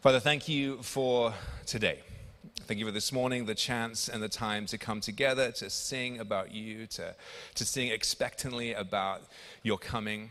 Father, 0.00 0.20
thank 0.20 0.48
you 0.48 0.80
for 0.80 1.34
today. 1.66 1.98
Thank 2.68 2.78
you 2.78 2.86
for 2.86 2.92
this 2.92 3.10
morning, 3.10 3.46
the 3.46 3.54
chance 3.56 4.08
and 4.08 4.22
the 4.22 4.28
time 4.28 4.64
to 4.66 4.78
come 4.78 5.00
together, 5.00 5.50
to 5.50 5.68
sing 5.68 6.20
about 6.20 6.54
you, 6.54 6.86
to, 6.86 7.16
to 7.56 7.64
sing 7.64 7.88
expectantly 7.88 8.74
about 8.74 9.22
your 9.64 9.76
coming 9.76 10.30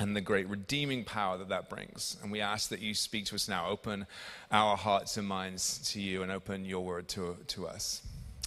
and 0.00 0.16
the 0.16 0.20
great 0.20 0.48
redeeming 0.48 1.04
power 1.04 1.38
that 1.38 1.48
that 1.48 1.70
brings. 1.70 2.16
And 2.24 2.32
we 2.32 2.40
ask 2.40 2.70
that 2.70 2.80
you 2.80 2.92
speak 2.92 3.26
to 3.26 3.36
us 3.36 3.48
now. 3.48 3.68
Open 3.68 4.04
our 4.50 4.76
hearts 4.76 5.16
and 5.16 5.28
minds 5.28 5.78
to 5.92 6.00
you 6.00 6.24
and 6.24 6.32
open 6.32 6.64
your 6.64 6.84
word 6.84 7.06
to, 7.10 7.36
to 7.46 7.68
us. 7.68 8.02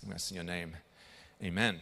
We 0.05 0.13
ask 0.13 0.31
in 0.31 0.35
your 0.35 0.43
name. 0.43 0.75
Amen. 1.41 1.79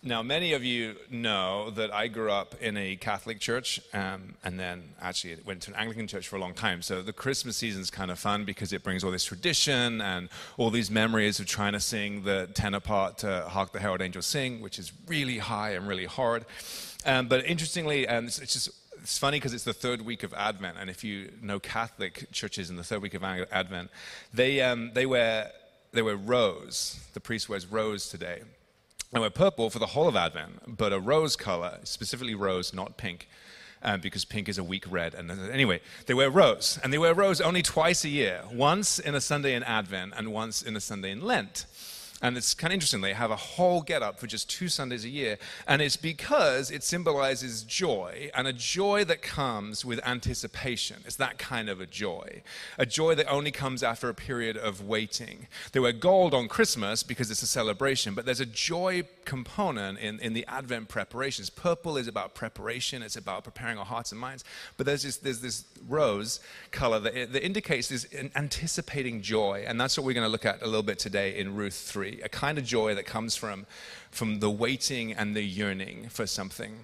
Now, 0.00 0.22
many 0.22 0.52
of 0.52 0.64
you 0.64 0.94
know 1.10 1.70
that 1.70 1.92
I 1.92 2.06
grew 2.06 2.30
up 2.30 2.54
in 2.60 2.76
a 2.76 2.94
Catholic 2.94 3.40
church 3.40 3.80
um, 3.92 4.36
and 4.44 4.58
then 4.58 4.90
actually 5.02 5.38
went 5.44 5.62
to 5.62 5.72
an 5.72 5.76
Anglican 5.76 6.06
church 6.06 6.28
for 6.28 6.36
a 6.36 6.38
long 6.38 6.54
time. 6.54 6.82
So 6.82 7.02
the 7.02 7.12
Christmas 7.12 7.56
season 7.56 7.82
is 7.82 7.90
kind 7.90 8.12
of 8.12 8.18
fun 8.18 8.44
because 8.44 8.72
it 8.72 8.84
brings 8.84 9.02
all 9.02 9.10
this 9.10 9.24
tradition 9.24 10.00
and 10.00 10.28
all 10.56 10.70
these 10.70 10.88
memories 10.88 11.40
of 11.40 11.46
trying 11.46 11.72
to 11.72 11.80
sing 11.80 12.22
the 12.22 12.48
tenor 12.54 12.78
part 12.78 13.18
to 13.18 13.46
Hark 13.48 13.72
the 13.72 13.80
Herald 13.80 14.00
Angels 14.00 14.26
Sing, 14.26 14.60
which 14.60 14.78
is 14.78 14.92
really 15.08 15.38
high 15.38 15.70
and 15.70 15.88
really 15.88 16.06
hard. 16.06 16.44
Um, 17.04 17.26
but 17.26 17.44
interestingly, 17.44 18.06
um, 18.06 18.26
it's, 18.26 18.38
it's 18.38 18.52
just 18.52 18.70
it's 19.00 19.18
funny 19.18 19.38
because 19.38 19.52
it's 19.52 19.64
the 19.64 19.72
third 19.72 20.02
week 20.02 20.22
of 20.22 20.32
Advent, 20.34 20.76
and 20.78 20.90
if 20.90 21.02
you 21.02 21.32
know 21.42 21.58
Catholic 21.58 22.30
churches 22.30 22.70
in 22.70 22.76
the 22.76 22.84
third 22.84 23.02
week 23.02 23.14
of 23.14 23.24
Advent, 23.24 23.90
they 24.32 24.60
um, 24.60 24.92
they 24.94 25.06
wear 25.06 25.50
they 25.92 26.02
wear 26.02 26.16
rose. 26.16 27.00
The 27.14 27.20
priest 27.20 27.48
wears 27.48 27.66
rose 27.66 28.08
today, 28.08 28.42
and 29.12 29.20
wear 29.20 29.30
purple 29.30 29.70
for 29.70 29.78
the 29.78 29.86
whole 29.86 30.08
of 30.08 30.16
Advent, 30.16 30.76
but 30.76 30.92
a 30.92 31.00
rose 31.00 31.36
color, 31.36 31.78
specifically 31.84 32.34
rose, 32.34 32.72
not 32.74 32.96
pink. 32.96 33.28
Um, 33.80 34.00
because 34.00 34.24
pink 34.24 34.48
is 34.48 34.58
a 34.58 34.64
weak 34.64 34.90
red. 34.90 35.14
And 35.14 35.30
anyway, 35.30 35.80
they 36.06 36.14
wear 36.14 36.30
rose, 36.30 36.80
and 36.82 36.92
they 36.92 36.98
wear 36.98 37.14
rose 37.14 37.40
only 37.40 37.62
twice 37.62 38.04
a 38.04 38.08
year 38.08 38.42
once 38.52 38.98
in 38.98 39.14
a 39.14 39.20
Sunday 39.20 39.54
in 39.54 39.62
Advent 39.62 40.14
and 40.16 40.32
once 40.32 40.62
in 40.62 40.74
a 40.74 40.80
Sunday 40.80 41.12
in 41.12 41.22
Lent. 41.22 41.64
And 42.20 42.36
it's 42.36 42.52
kind 42.52 42.72
of 42.72 42.74
interesting. 42.74 43.00
They 43.00 43.12
have 43.12 43.30
a 43.30 43.36
whole 43.36 43.80
get 43.80 44.02
up 44.02 44.18
for 44.18 44.26
just 44.26 44.50
two 44.50 44.68
Sundays 44.68 45.04
a 45.04 45.08
year. 45.08 45.38
And 45.68 45.80
it's 45.80 45.96
because 45.96 46.70
it 46.70 46.82
symbolizes 46.82 47.62
joy 47.62 48.30
and 48.34 48.48
a 48.48 48.52
joy 48.52 49.04
that 49.04 49.22
comes 49.22 49.84
with 49.84 50.00
anticipation. 50.04 51.02
It's 51.04 51.16
that 51.16 51.38
kind 51.38 51.68
of 51.68 51.80
a 51.80 51.86
joy. 51.86 52.42
A 52.76 52.86
joy 52.86 53.14
that 53.14 53.28
only 53.28 53.52
comes 53.52 53.84
after 53.84 54.08
a 54.08 54.14
period 54.14 54.56
of 54.56 54.82
waiting. 54.82 55.46
They 55.72 55.78
wear 55.78 55.92
gold 55.92 56.34
on 56.34 56.48
Christmas 56.48 57.04
because 57.04 57.30
it's 57.30 57.42
a 57.42 57.46
celebration, 57.46 58.14
but 58.14 58.26
there's 58.26 58.40
a 58.40 58.46
joy 58.46 59.04
component 59.24 60.00
in, 60.00 60.18
in 60.18 60.32
the 60.32 60.44
Advent 60.48 60.88
preparations. 60.88 61.50
Purple 61.50 61.96
is 61.96 62.08
about 62.08 62.34
preparation, 62.34 63.02
it's 63.02 63.16
about 63.16 63.44
preparing 63.44 63.78
our 63.78 63.84
hearts 63.84 64.10
and 64.10 64.20
minds. 64.20 64.42
But 64.76 64.86
there's 64.86 65.04
this, 65.04 65.18
there's 65.18 65.40
this 65.40 65.64
rose 65.86 66.40
color 66.72 66.98
that, 66.98 67.32
that 67.32 67.44
indicates 67.44 67.88
this 67.88 68.08
anticipating 68.34 69.22
joy. 69.22 69.64
And 69.68 69.80
that's 69.80 69.96
what 69.96 70.04
we're 70.04 70.14
going 70.14 70.26
to 70.26 70.32
look 70.32 70.46
at 70.46 70.62
a 70.62 70.66
little 70.66 70.82
bit 70.82 70.98
today 70.98 71.38
in 71.38 71.54
Ruth 71.54 71.74
3 71.74 72.07
a 72.22 72.28
kind 72.28 72.58
of 72.58 72.64
joy 72.64 72.94
that 72.94 73.06
comes 73.06 73.36
from, 73.36 73.66
from 74.10 74.40
the 74.40 74.50
waiting 74.50 75.12
and 75.12 75.34
the 75.34 75.42
yearning 75.42 76.08
for 76.08 76.26
something. 76.26 76.76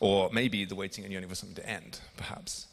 Or 0.00 0.30
maybe 0.32 0.64
the 0.64 0.74
waiting 0.74 1.04
and 1.04 1.12
yearning 1.12 1.28
for 1.28 1.34
something 1.34 1.56
to 1.56 1.68
end, 1.68 2.00
perhaps. 2.16 2.66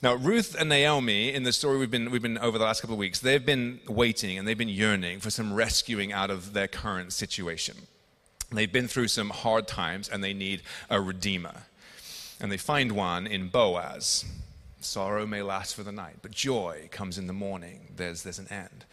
Now, 0.00 0.14
Ruth 0.14 0.54
and 0.58 0.68
Naomi, 0.68 1.32
in 1.32 1.42
the 1.42 1.52
story 1.52 1.76
we've 1.78 1.90
been, 1.90 2.10
we've 2.10 2.22
been 2.22 2.38
over 2.38 2.56
the 2.56 2.64
last 2.64 2.80
couple 2.80 2.94
of 2.94 3.00
weeks, 3.00 3.18
they've 3.18 3.44
been 3.44 3.80
waiting 3.88 4.38
and 4.38 4.46
they've 4.46 4.56
been 4.56 4.68
yearning 4.68 5.18
for 5.18 5.30
some 5.30 5.52
rescuing 5.52 6.12
out 6.12 6.30
of 6.30 6.52
their 6.52 6.68
current 6.68 7.12
situation. 7.12 7.74
They've 8.52 8.72
been 8.72 8.86
through 8.86 9.08
some 9.08 9.30
hard 9.30 9.66
times 9.66 10.08
and 10.08 10.22
they 10.22 10.32
need 10.32 10.62
a 10.88 11.00
redeemer. 11.00 11.64
And 12.40 12.52
they 12.52 12.56
find 12.56 12.92
one 12.92 13.26
in 13.26 13.48
Boaz. 13.48 14.24
Sorrow 14.80 15.26
may 15.26 15.42
last 15.42 15.74
for 15.74 15.82
the 15.82 15.90
night, 15.90 16.18
but 16.22 16.30
joy 16.30 16.88
comes 16.92 17.18
in 17.18 17.26
the 17.26 17.32
morning. 17.32 17.88
There's, 17.96 18.22
there's 18.22 18.38
an 18.38 18.46
end. 18.48 18.84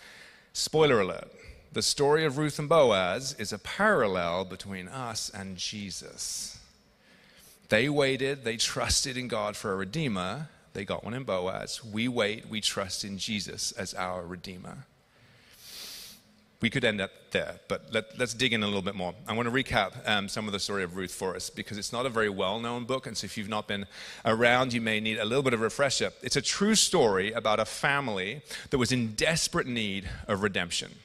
Spoiler 0.54 1.00
alert 1.00 1.32
the 1.76 1.82
story 1.82 2.24
of 2.24 2.38
Ruth 2.38 2.58
and 2.58 2.70
Boaz 2.70 3.36
is 3.38 3.52
a 3.52 3.60
parallel 3.60 4.46
between 4.46 4.88
us 4.88 5.30
and 5.30 5.58
Jesus. 5.58 6.58
They 7.68 7.90
waited, 7.90 8.46
they 8.46 8.56
trusted 8.56 9.18
in 9.18 9.28
God 9.28 9.58
for 9.58 9.74
a 9.74 9.76
redeemer. 9.76 10.48
They 10.72 10.86
got 10.86 11.04
one 11.04 11.14
in 11.14 11.26
Boaz. 11.26 11.84
We 11.84 12.08
wait, 12.08 12.50
we 12.50 12.62
trust 12.62 13.04
in 13.04 13.18
Jesus 13.18 13.74
as 13.74 13.94
our 13.94 14.26
redeemer. 14.26 14.86
We 16.62 16.70
could 16.70 16.86
end 16.86 17.02
up 17.02 17.12
there, 17.32 17.60
but 17.68 17.92
let, 17.92 18.22
us 18.22 18.34
dig 18.34 18.54
in 18.54 18.64
a 18.64 18.68
little 18.68 18.82
bit 18.82 18.96
more. 18.96 19.14
I 19.28 19.34
want 19.34 19.50
to 19.50 19.54
recap 19.54 20.08
um, 20.08 20.30
some 20.30 20.48
of 20.48 20.54
the 20.54 20.62
story 20.62 20.86
of 20.86 20.96
Ruth 20.96 21.12
for 21.12 21.36
us 21.36 21.50
because 21.50 21.78
it's 21.78 21.92
not 21.92 22.06
a 22.06 22.10
very 22.10 22.30
well 22.30 22.58
known 22.58 22.86
book, 22.86 23.06
and 23.06 23.18
so 23.18 23.26
if 23.26 23.38
you've 23.38 23.50
not 23.50 23.68
been 23.68 23.86
around, 24.24 24.72
you 24.72 24.80
may 24.80 25.02
need 25.02 25.18
a 25.18 25.26
little 25.26 25.44
bit 25.44 25.54
of 25.54 25.60
refresher. 25.60 26.14
It's 26.24 26.38
a 26.38 26.42
true 26.42 26.76
story 26.76 27.34
about 27.34 27.60
a 27.60 27.66
family 27.66 28.44
that 28.70 28.78
was 28.78 28.94
in 28.94 29.16
desperate 29.16 29.68
need 29.68 30.10
of 30.30 30.42
redemption. 30.42 30.96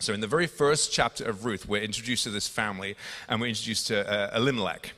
So, 0.00 0.12
in 0.12 0.20
the 0.20 0.28
very 0.28 0.46
first 0.46 0.92
chapter 0.92 1.24
of 1.24 1.44
Ruth, 1.44 1.68
we're 1.68 1.82
introduced 1.82 2.22
to 2.22 2.30
this 2.30 2.46
family 2.46 2.94
and 3.28 3.40
we're 3.40 3.48
introduced 3.48 3.88
to 3.88 4.08
uh, 4.08 4.30
Elimelech. 4.36 4.92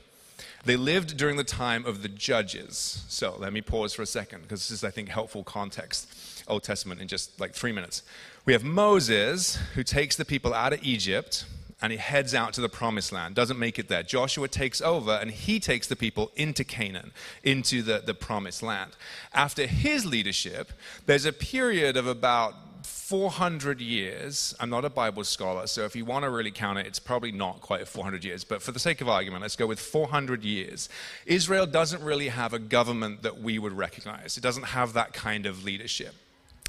They 0.63 0.75
lived 0.75 1.17
during 1.17 1.37
the 1.37 1.43
time 1.43 1.87
of 1.87 2.03
the 2.03 2.07
judges. 2.07 3.03
So, 3.07 3.35
let 3.39 3.51
me 3.51 3.61
pause 3.61 3.95
for 3.95 4.03
a 4.03 4.05
second 4.05 4.43
because 4.43 4.59
this 4.59 4.77
is, 4.77 4.83
I 4.83 4.91
think, 4.91 5.09
helpful 5.09 5.43
context. 5.43 6.43
Old 6.47 6.61
Testament 6.61 7.01
in 7.01 7.07
just 7.07 7.39
like 7.39 7.53
three 7.53 7.71
minutes. 7.71 8.03
We 8.45 8.53
have 8.53 8.63
Moses 8.63 9.55
who 9.73 9.83
takes 9.83 10.15
the 10.15 10.25
people 10.25 10.53
out 10.53 10.73
of 10.73 10.83
Egypt 10.83 11.45
and 11.81 11.91
he 11.91 11.97
heads 11.97 12.35
out 12.35 12.53
to 12.53 12.61
the 12.61 12.69
promised 12.69 13.11
land, 13.11 13.33
doesn't 13.33 13.57
make 13.57 13.79
it 13.79 13.87
there. 13.87 14.03
Joshua 14.03 14.47
takes 14.47 14.81
over 14.81 15.13
and 15.13 15.31
he 15.31 15.59
takes 15.59 15.87
the 15.87 15.95
people 15.95 16.31
into 16.35 16.63
Canaan, 16.63 17.11
into 17.43 17.81
the, 17.81 18.03
the 18.05 18.13
promised 18.13 18.61
land. 18.61 18.91
After 19.33 19.65
his 19.65 20.05
leadership, 20.05 20.73
there's 21.07 21.25
a 21.25 21.33
period 21.33 21.97
of 21.97 22.05
about 22.05 22.53
400 22.85 23.81
years. 23.81 24.55
I'm 24.59 24.69
not 24.69 24.85
a 24.85 24.89
Bible 24.89 25.23
scholar, 25.23 25.67
so 25.67 25.85
if 25.85 25.95
you 25.95 26.05
want 26.05 26.23
to 26.23 26.29
really 26.29 26.51
count 26.51 26.79
it, 26.79 26.87
it's 26.87 26.99
probably 26.99 27.31
not 27.31 27.61
quite 27.61 27.87
400 27.87 28.23
years. 28.23 28.43
But 28.43 28.61
for 28.61 28.71
the 28.71 28.79
sake 28.79 29.01
of 29.01 29.09
argument, 29.09 29.41
let's 29.41 29.55
go 29.55 29.67
with 29.67 29.79
400 29.79 30.43
years. 30.43 30.89
Israel 31.25 31.65
doesn't 31.65 32.03
really 32.03 32.29
have 32.29 32.53
a 32.53 32.59
government 32.59 33.23
that 33.23 33.39
we 33.39 33.59
would 33.59 33.73
recognize, 33.73 34.37
it 34.37 34.41
doesn't 34.41 34.67
have 34.67 34.93
that 34.93 35.13
kind 35.13 35.45
of 35.45 35.63
leadership. 35.63 36.15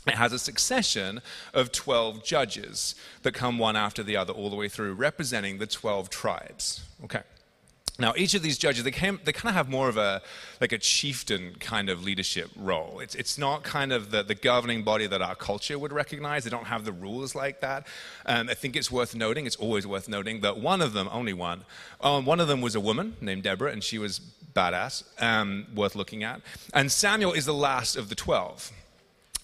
It 0.06 0.14
has 0.14 0.32
a 0.32 0.38
succession 0.38 1.22
of 1.54 1.70
12 1.70 2.24
judges 2.24 2.96
that 3.22 3.34
come 3.34 3.58
one 3.58 3.76
after 3.76 4.02
the 4.02 4.16
other 4.16 4.32
all 4.32 4.50
the 4.50 4.56
way 4.56 4.68
through, 4.68 4.94
representing 4.94 5.58
the 5.58 5.66
12 5.66 6.10
tribes. 6.10 6.84
Okay. 7.04 7.22
Now, 7.98 8.14
each 8.16 8.32
of 8.32 8.40
these 8.42 8.56
judges, 8.56 8.84
they, 8.84 8.90
came, 8.90 9.20
they 9.24 9.32
kind 9.32 9.50
of 9.50 9.54
have 9.54 9.68
more 9.68 9.88
of 9.88 9.98
a, 9.98 10.22
like 10.62 10.72
a 10.72 10.78
chieftain 10.78 11.56
kind 11.60 11.90
of 11.90 12.02
leadership 12.02 12.50
role. 12.56 13.00
It's, 13.00 13.14
it's 13.14 13.36
not 13.36 13.64
kind 13.64 13.92
of 13.92 14.10
the, 14.10 14.22
the 14.22 14.34
governing 14.34 14.82
body 14.82 15.06
that 15.06 15.20
our 15.20 15.34
culture 15.34 15.78
would 15.78 15.92
recognize. 15.92 16.44
They 16.44 16.50
don't 16.50 16.66
have 16.66 16.86
the 16.86 16.92
rules 16.92 17.34
like 17.34 17.60
that. 17.60 17.86
Um, 18.24 18.48
I 18.48 18.54
think 18.54 18.76
it's 18.76 18.90
worth 18.90 19.14
noting, 19.14 19.44
it's 19.44 19.56
always 19.56 19.86
worth 19.86 20.08
noting, 20.08 20.40
that 20.40 20.58
one 20.58 20.80
of 20.80 20.94
them, 20.94 21.06
only 21.12 21.34
one, 21.34 21.64
um, 22.00 22.24
one 22.24 22.40
of 22.40 22.48
them 22.48 22.62
was 22.62 22.74
a 22.74 22.80
woman 22.80 23.14
named 23.20 23.42
Deborah, 23.42 23.70
and 23.70 23.84
she 23.84 23.98
was 23.98 24.20
badass, 24.54 25.04
um, 25.22 25.66
worth 25.74 25.94
looking 25.94 26.24
at. 26.24 26.40
And 26.72 26.90
Samuel 26.90 27.34
is 27.34 27.44
the 27.44 27.54
last 27.54 27.96
of 27.96 28.08
the 28.08 28.14
12. 28.14 28.72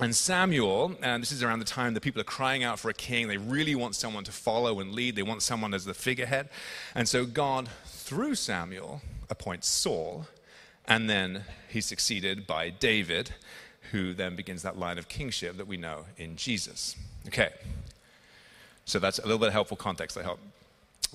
And 0.00 0.14
Samuel, 0.14 0.96
and 1.02 1.22
this 1.22 1.32
is 1.32 1.42
around 1.42 1.58
the 1.58 1.64
time 1.64 1.92
the 1.92 2.00
people 2.00 2.20
are 2.20 2.24
crying 2.24 2.62
out 2.62 2.78
for 2.78 2.88
a 2.88 2.94
king. 2.94 3.26
They 3.26 3.36
really 3.36 3.74
want 3.74 3.96
someone 3.96 4.24
to 4.24 4.32
follow 4.32 4.78
and 4.78 4.92
lead. 4.92 5.16
They 5.16 5.24
want 5.24 5.42
someone 5.42 5.74
as 5.74 5.84
the 5.84 5.94
figurehead. 5.94 6.48
And 6.94 7.08
so 7.08 7.26
God 7.26 7.68
through 8.08 8.34
Samuel, 8.34 9.02
appoints 9.28 9.68
Saul, 9.68 10.26
and 10.86 11.10
then 11.10 11.44
he's 11.68 11.84
succeeded 11.84 12.46
by 12.46 12.70
David, 12.70 13.34
who 13.92 14.14
then 14.14 14.34
begins 14.34 14.62
that 14.62 14.78
line 14.78 14.96
of 14.96 15.10
kingship 15.10 15.58
that 15.58 15.66
we 15.66 15.76
know 15.76 16.06
in 16.16 16.34
Jesus. 16.34 16.96
Okay, 17.26 17.50
so 18.86 18.98
that's 18.98 19.18
a 19.18 19.22
little 19.24 19.36
bit 19.38 19.48
of 19.48 19.52
helpful 19.52 19.76
context, 19.76 20.16
I 20.16 20.22
hope. 20.22 20.40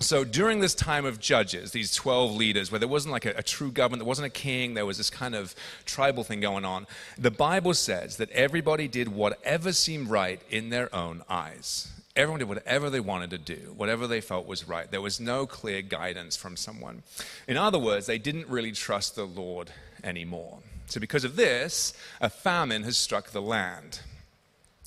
So 0.02 0.24
during 0.24 0.60
this 0.60 0.76
time 0.76 1.04
of 1.04 1.20
judges, 1.20 1.72
these 1.72 1.96
12 1.96 2.36
leaders, 2.36 2.72
where 2.72 2.78
there 2.78 2.88
wasn't 2.88 3.12
like 3.12 3.26
a, 3.26 3.34
a, 3.38 3.44
true 3.44 3.72
government, 3.72 4.02
there 4.02 4.08
wasn't 4.08 4.28
a 4.28 4.30
king, 4.30 4.76
there 4.76 4.86
was 4.86 4.98
this 4.98 5.10
kind 5.10 5.34
of 5.34 5.56
tribal 5.86 6.24
thing 6.24 6.42
going 6.42 6.64
on, 6.64 6.86
the 7.18 7.32
Bible 7.32 7.74
says 7.74 8.18
that 8.18 8.30
everybody 8.30 8.88
did 8.88 9.08
whatever 9.08 9.74
seemed 9.74 10.12
right 10.12 10.40
in 10.52 10.70
their 10.70 10.94
own 10.94 11.24
eyes. 11.28 11.92
Everyone 12.16 12.40
did 12.40 12.48
whatever 12.48 12.92
they 12.92 13.00
wanted 13.00 13.32
to 13.32 13.40
do, 13.40 13.74
whatever 13.76 14.06
they 14.06 14.22
felt 14.22 14.46
was 14.46 14.68
right. 14.68 14.90
There 14.90 15.02
was 15.02 15.20
no 15.20 15.48
clear 15.48 15.82
guidance 15.82 16.36
from 16.36 16.56
someone. 16.56 17.02
In 17.48 17.58
other 17.58 17.80
words, 17.80 18.06
they 18.06 18.20
didn't 18.20 18.48
really 18.48 18.72
trust 18.72 19.16
the 19.16 19.26
Lord 19.26 19.72
anymore. 20.04 20.60
So, 20.86 21.00
because 21.00 21.24
of 21.24 21.36
this, 21.36 21.94
a 22.22 22.30
famine 22.30 22.84
has 22.84 22.98
struck 22.98 23.32
the 23.32 23.42
land. 23.42 24.02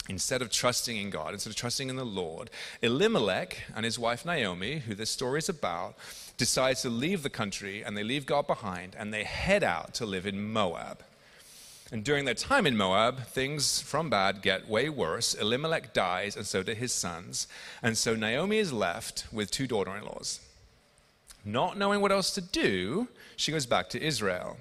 Instead 0.09 0.41
of 0.41 0.51
trusting 0.51 0.97
in 0.97 1.11
God, 1.11 1.33
instead 1.33 1.51
of 1.51 1.57
trusting 1.57 1.91
in 1.91 1.97
the 1.97 2.05
Lord, 2.05 2.49
Elimelech 2.81 3.65
and 3.75 3.85
his 3.85 3.99
wife 3.99 4.25
Naomi, 4.25 4.79
who 4.79 4.95
this 4.95 5.11
story 5.11 5.39
is 5.39 5.49
about, 5.49 5.97
decides 6.37 6.83
to 6.83 6.91
leave 6.91 7.25
the 7.25 7.31
country 7.31 7.83
and 7.83 7.97
they 7.97 8.05
leave 8.05 8.25
God 8.25 8.47
behind 8.47 8.95
and 8.97 9.13
they 9.13 9.25
head 9.25 9.65
out 9.65 9.95
to 9.95 10.07
live 10.07 10.27
in 10.27 10.53
Moab. 10.53 11.03
And 11.93 12.03
during 12.03 12.25
their 12.25 12.35
time 12.35 12.67
in 12.67 12.77
Moab, 12.77 13.27
things 13.27 13.81
from 13.81 14.11
bad 14.11 14.43
get 14.43 14.69
way 14.69 14.89
worse. 14.89 15.35
Elimelech 15.35 15.95
dies, 15.95 16.37
and 16.37 16.45
so 16.45 16.63
do 16.63 16.73
his 16.73 16.93
sons. 16.93 17.47
And 17.81 17.97
so 17.97 18.17
Naomi 18.17 18.59
is 18.59 18.73
left 18.73 19.27
with 19.33 19.53
two 19.53 19.69
daughter 19.69 19.97
in 19.97 20.05
laws. 20.05 20.41
Not 21.45 21.79
knowing 21.79 22.01
what 22.01 22.11
else 22.11 22.33
to 22.33 22.41
do, 22.41 23.07
she 23.37 23.53
goes 23.53 23.67
back 23.67 23.89
to 23.91 24.03
Israel. 24.03 24.57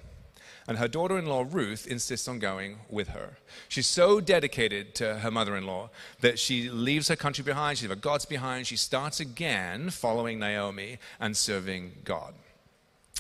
and 0.68 0.78
her 0.80 0.88
daughter 0.88 1.18
in 1.18 1.28
law, 1.28 1.46
Ruth, 1.48 1.86
insists 1.86 2.28
on 2.28 2.40
going 2.40 2.80
with 2.90 3.10
her. 3.10 3.38
She's 3.70 3.86
so 3.86 4.20
dedicated 4.20 4.96
to 4.96 5.20
her 5.20 5.30
mother 5.30 5.56
in 5.56 5.66
law 5.68 5.90
that 6.22 6.40
she 6.40 6.70
leaves 6.70 7.08
her 7.08 7.16
country 7.16 7.44
behind, 7.44 7.78
she 7.78 7.84
leaves 7.88 7.96
her 7.96 8.02
gods 8.02 8.26
behind. 8.26 8.66
She 8.66 8.78
starts 8.78 9.20
again 9.20 9.92
following 9.92 10.40
Naomi 10.40 10.98
and 11.20 11.38
serving 11.38 11.92
God. 12.04 12.34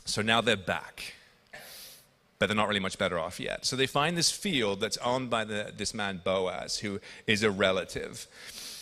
So 0.06 0.22
now 0.22 0.42
they're 0.42 0.57
back. 0.57 1.13
But 2.38 2.48
they're 2.48 2.56
not 2.56 2.68
really 2.68 2.82
much 2.82 2.98
better 2.98 3.18
off 3.18 3.40
yet. 3.40 3.66
So 3.66 3.76
they 3.76 3.88
find 3.88 4.18
this 4.18 4.30
field 4.30 4.82
that's 4.82 4.98
owned 4.98 5.30
by 5.30 5.46
the, 5.46 5.72
this 5.76 5.94
man 5.94 6.22
Boaz, 6.24 6.80
who 6.80 7.00
is 7.28 7.44
a 7.44 7.52
relative. 7.52 8.28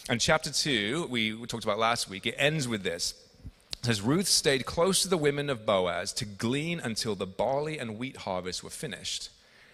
And 0.09 0.19
chapter 0.19 0.51
2, 0.51 1.07
we 1.09 1.33
talked 1.45 1.63
about 1.63 1.77
last 1.77 2.09
week, 2.09 2.25
it 2.25 2.35
ends 2.37 2.67
with 2.67 2.83
this 2.83 3.13
says 3.83 4.01
Ruth 4.01 4.27
stayed 4.27 4.65
close 4.65 5.01
to 5.01 5.09
the 5.09 5.17
women 5.17 5.49
of 5.49 5.65
Boaz 5.65 6.13
to 6.13 6.25
glean 6.25 6.79
until 6.79 7.15
the 7.15 7.25
barley 7.25 7.77
and 7.77 7.99
wheat 7.99 8.17
harvest 8.17 8.63
were 8.63 8.69
finished, 8.69 9.29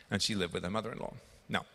and 0.10 0.22
she 0.22 0.34
lived 0.34 0.54
with 0.54 0.64
her 0.64 0.70
mother-in-law. 0.70 1.14
Now, 1.48 1.66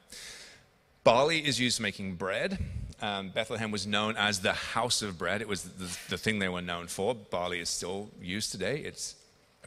barley 1.05 1.39
is 1.47 1.61
used 1.61 1.77
for 1.77 1.85
making 1.85 2.17
bread. 2.17 2.59
Um, 3.01 3.29
Bethlehem 3.29 3.71
was 3.71 3.87
known 3.87 4.17
as 4.17 4.41
the 4.41 4.53
house 4.53 5.03
of 5.03 5.19
bread. 5.19 5.43
It 5.43 5.49
was 5.49 5.63
the, 5.63 5.97
the 6.09 6.19
thing 6.19 6.39
they 6.39 6.49
were 6.49 6.63
known 6.63 6.89
for. 6.89 7.15
Barley 7.15 7.61
is 7.61 7.69
still 7.69 8.09
used 8.21 8.51
today. 8.51 8.79
It's 8.79 9.15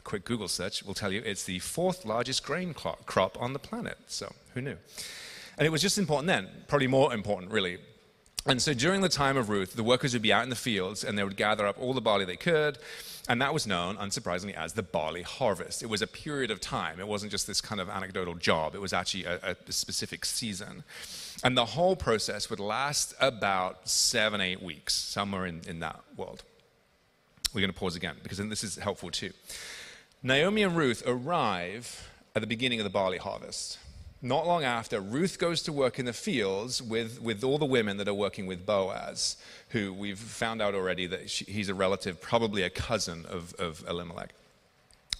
quick 0.08 0.24
Google 0.24 0.48
search 0.48 0.82
will 0.82 0.94
tell 0.94 1.12
you 1.12 1.22
it's 1.24 1.44
the 1.44 1.58
fourth 1.58 2.04
largest 2.04 2.42
grain 2.42 2.74
crop 2.74 3.36
on 3.40 3.52
the 3.52 3.58
planet. 3.58 3.98
So 4.06 4.32
who 4.54 4.60
knew? 4.60 4.76
And 5.58 5.66
it 5.66 5.70
was 5.70 5.82
just 5.82 5.98
important 5.98 6.28
then, 6.28 6.48
probably 6.66 6.86
more 6.86 7.12
important, 7.12 7.52
really, 7.52 7.78
and 8.48 8.62
so 8.62 8.72
during 8.72 9.02
the 9.02 9.10
time 9.10 9.36
of 9.36 9.50
Ruth, 9.50 9.74
the 9.74 9.82
workers 9.82 10.14
would 10.14 10.22
be 10.22 10.32
out 10.32 10.42
in 10.42 10.48
the 10.48 10.56
fields 10.56 11.04
and 11.04 11.18
they 11.18 11.24
would 11.24 11.36
gather 11.36 11.66
up 11.66 11.78
all 11.78 11.92
the 11.92 12.00
barley 12.00 12.24
they 12.24 12.36
could. 12.36 12.78
And 13.28 13.42
that 13.42 13.52
was 13.52 13.66
known, 13.66 13.96
unsurprisingly, 13.96 14.54
as 14.54 14.72
the 14.72 14.82
barley 14.82 15.20
harvest. 15.20 15.82
It 15.82 15.90
was 15.90 16.00
a 16.00 16.06
period 16.06 16.50
of 16.50 16.58
time. 16.58 16.98
It 16.98 17.06
wasn't 17.06 17.30
just 17.30 17.46
this 17.46 17.60
kind 17.60 17.78
of 17.78 17.90
anecdotal 17.90 18.34
job, 18.34 18.74
it 18.74 18.80
was 18.80 18.94
actually 18.94 19.26
a, 19.26 19.54
a 19.66 19.72
specific 19.72 20.24
season. 20.24 20.82
And 21.44 21.58
the 21.58 21.66
whole 21.66 21.94
process 21.94 22.48
would 22.48 22.58
last 22.58 23.14
about 23.20 23.86
seven, 23.86 24.40
eight 24.40 24.62
weeks, 24.62 24.94
somewhere 24.94 25.44
in, 25.44 25.60
in 25.68 25.80
that 25.80 26.00
world. 26.16 26.42
We're 27.52 27.60
going 27.60 27.72
to 27.72 27.78
pause 27.78 27.96
again 27.96 28.16
because 28.22 28.38
this 28.38 28.64
is 28.64 28.76
helpful 28.76 29.10
too. 29.10 29.32
Naomi 30.22 30.62
and 30.62 30.76
Ruth 30.76 31.02
arrive 31.06 32.10
at 32.34 32.40
the 32.40 32.46
beginning 32.46 32.80
of 32.80 32.84
the 32.84 32.90
barley 32.90 33.18
harvest 33.18 33.78
not 34.20 34.46
long 34.46 34.64
after, 34.64 35.00
Ruth 35.00 35.38
goes 35.38 35.62
to 35.62 35.72
work 35.72 35.98
in 35.98 36.04
the 36.04 36.12
fields 36.12 36.82
with, 36.82 37.20
with 37.20 37.44
all 37.44 37.58
the 37.58 37.64
women 37.64 37.98
that 37.98 38.08
are 38.08 38.14
working 38.14 38.46
with 38.46 38.66
Boaz, 38.66 39.36
who 39.68 39.92
we've 39.92 40.18
found 40.18 40.60
out 40.60 40.74
already 40.74 41.06
that 41.06 41.30
she, 41.30 41.44
he's 41.44 41.68
a 41.68 41.74
relative, 41.74 42.20
probably 42.20 42.62
a 42.62 42.70
cousin 42.70 43.26
of, 43.26 43.54
of 43.54 43.84
Elimelech. 43.88 44.34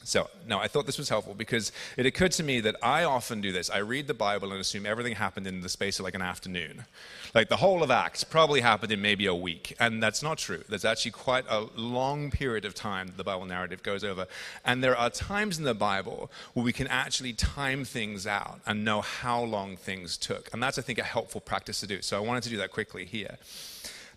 So, 0.04 0.30
now 0.46 0.58
I 0.58 0.68
thought 0.68 0.86
this 0.86 0.96
was 0.96 1.10
helpful 1.10 1.34
because 1.34 1.70
it 1.98 2.06
occurred 2.06 2.32
to 2.32 2.42
me 2.42 2.60
that 2.60 2.76
I 2.82 3.04
often 3.04 3.42
do 3.42 3.52
this. 3.52 3.68
I 3.68 3.78
read 3.78 4.06
the 4.06 4.14
Bible 4.14 4.52
and 4.52 4.60
assume 4.60 4.86
everything 4.86 5.14
happened 5.14 5.46
in 5.46 5.60
the 5.60 5.68
space 5.68 5.98
of 5.98 6.04
like 6.04 6.14
an 6.14 6.22
afternoon. 6.22 6.86
Like 7.34 7.50
the 7.50 7.58
whole 7.58 7.82
of 7.82 7.90
Acts 7.90 8.24
probably 8.24 8.62
happened 8.62 8.90
in 8.90 9.02
maybe 9.02 9.26
a 9.26 9.34
week. 9.34 9.76
And 9.78 10.02
that's 10.02 10.22
not 10.22 10.38
true. 10.38 10.64
There's 10.68 10.86
actually 10.86 11.10
quite 11.10 11.44
a 11.50 11.66
long 11.76 12.30
period 12.30 12.64
of 12.64 12.74
time 12.74 13.08
that 13.08 13.16
the 13.18 13.24
Bible 13.24 13.44
narrative 13.44 13.82
goes 13.82 14.02
over. 14.02 14.26
And 14.64 14.82
there 14.82 14.96
are 14.96 15.10
times 15.10 15.58
in 15.58 15.64
the 15.64 15.74
Bible 15.74 16.30
where 16.54 16.64
we 16.64 16.72
can 16.72 16.86
actually 16.86 17.34
time 17.34 17.84
things 17.84 18.26
out 18.26 18.60
and 18.66 18.84
know 18.84 19.02
how 19.02 19.42
long 19.42 19.76
things 19.76 20.16
took. 20.16 20.48
And 20.54 20.62
that's, 20.62 20.78
I 20.78 20.82
think, 20.82 20.98
a 20.98 21.04
helpful 21.04 21.40
practice 21.40 21.80
to 21.80 21.86
do. 21.86 22.00
So 22.00 22.16
I 22.16 22.20
wanted 22.20 22.44
to 22.44 22.48
do 22.50 22.56
that 22.58 22.72
quickly 22.72 23.04
here. 23.04 23.36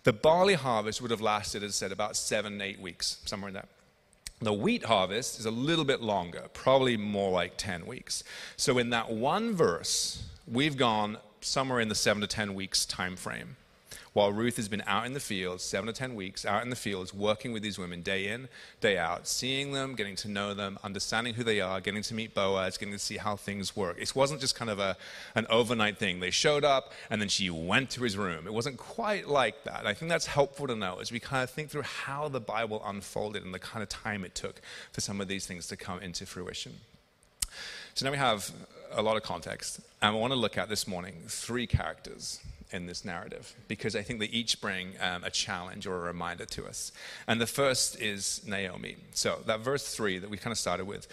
The 0.04 0.12
barley 0.12 0.54
harvest 0.54 1.02
would 1.02 1.10
have 1.10 1.20
lasted, 1.20 1.62
as 1.62 1.70
I 1.70 1.74
said, 1.74 1.92
about 1.92 2.16
seven, 2.16 2.60
eight 2.60 2.80
weeks, 2.80 3.18
somewhere 3.24 3.48
in 3.48 3.54
that. 3.54 3.68
The 4.42 4.52
wheat 4.52 4.84
harvest 4.84 5.38
is 5.38 5.46
a 5.46 5.52
little 5.52 5.84
bit 5.84 6.02
longer, 6.02 6.46
probably 6.52 6.96
more 6.96 7.30
like 7.30 7.56
10 7.56 7.86
weeks. 7.86 8.24
So 8.56 8.78
in 8.78 8.90
that 8.90 9.12
one 9.12 9.54
verse, 9.54 10.24
we've 10.48 10.76
gone 10.76 11.18
somewhere 11.40 11.78
in 11.78 11.88
the 11.88 11.94
7 11.94 12.20
to 12.20 12.26
10 12.26 12.54
weeks 12.54 12.84
time 12.84 13.14
frame 13.14 13.56
while 14.12 14.32
Ruth 14.32 14.56
has 14.56 14.68
been 14.68 14.82
out 14.86 15.06
in 15.06 15.14
the 15.14 15.20
fields, 15.20 15.62
seven 15.62 15.88
or 15.88 15.92
10 15.92 16.14
weeks, 16.14 16.44
out 16.44 16.62
in 16.62 16.70
the 16.70 16.76
fields, 16.76 17.14
working 17.14 17.52
with 17.52 17.62
these 17.62 17.78
women 17.78 18.02
day 18.02 18.28
in, 18.28 18.48
day 18.80 18.98
out, 18.98 19.26
seeing 19.26 19.72
them, 19.72 19.94
getting 19.94 20.16
to 20.16 20.28
know 20.28 20.52
them, 20.52 20.78
understanding 20.84 21.34
who 21.34 21.44
they 21.44 21.60
are, 21.60 21.80
getting 21.80 22.02
to 22.02 22.14
meet 22.14 22.34
Boaz, 22.34 22.76
getting 22.76 22.92
to 22.92 22.98
see 22.98 23.16
how 23.16 23.36
things 23.36 23.74
work. 23.74 23.96
It 23.98 24.14
wasn't 24.14 24.40
just 24.40 24.54
kind 24.54 24.70
of 24.70 24.78
a, 24.78 24.96
an 25.34 25.46
overnight 25.48 25.98
thing. 25.98 26.20
They 26.20 26.30
showed 26.30 26.64
up 26.64 26.92
and 27.08 27.20
then 27.20 27.28
she 27.28 27.48
went 27.48 27.90
to 27.90 28.02
his 28.02 28.16
room. 28.16 28.46
It 28.46 28.52
wasn't 28.52 28.76
quite 28.76 29.28
like 29.28 29.64
that. 29.64 29.86
I 29.86 29.94
think 29.94 30.10
that's 30.10 30.26
helpful 30.26 30.66
to 30.66 30.76
know 30.76 30.98
as 31.00 31.10
we 31.10 31.18
kind 31.18 31.42
of 31.42 31.50
think 31.50 31.70
through 31.70 31.82
how 31.82 32.28
the 32.28 32.40
Bible 32.40 32.82
unfolded 32.84 33.44
and 33.44 33.54
the 33.54 33.58
kind 33.58 33.82
of 33.82 33.88
time 33.88 34.24
it 34.24 34.34
took 34.34 34.60
for 34.92 35.00
some 35.00 35.20
of 35.20 35.28
these 35.28 35.46
things 35.46 35.66
to 35.68 35.76
come 35.76 36.00
into 36.00 36.26
fruition. 36.26 36.74
So 37.94 38.04
now 38.04 38.12
we 38.12 38.18
have 38.18 38.50
a 38.92 39.02
lot 39.02 39.16
of 39.16 39.22
context, 39.22 39.80
and 40.00 40.16
I 40.16 40.18
want 40.18 40.32
to 40.32 40.38
look 40.38 40.56
at 40.56 40.68
this 40.68 40.86
morning 40.86 41.14
three 41.26 41.66
characters 41.66 42.40
in 42.72 42.86
this 42.86 43.04
narrative 43.04 43.54
because 43.68 43.94
I 43.94 44.02
think 44.02 44.20
they 44.20 44.26
each 44.26 44.60
bring 44.60 44.94
um, 45.00 45.24
a 45.24 45.30
challenge 45.30 45.86
or 45.86 45.96
a 45.96 46.00
reminder 46.00 46.44
to 46.46 46.66
us. 46.66 46.92
And 47.26 47.40
the 47.40 47.46
first 47.46 48.00
is 48.00 48.42
Naomi. 48.46 48.96
So, 49.12 49.40
that 49.46 49.60
verse 49.60 49.94
3 49.94 50.18
that 50.18 50.30
we 50.30 50.36
kind 50.36 50.52
of 50.52 50.58
started 50.58 50.86
with, 50.86 51.06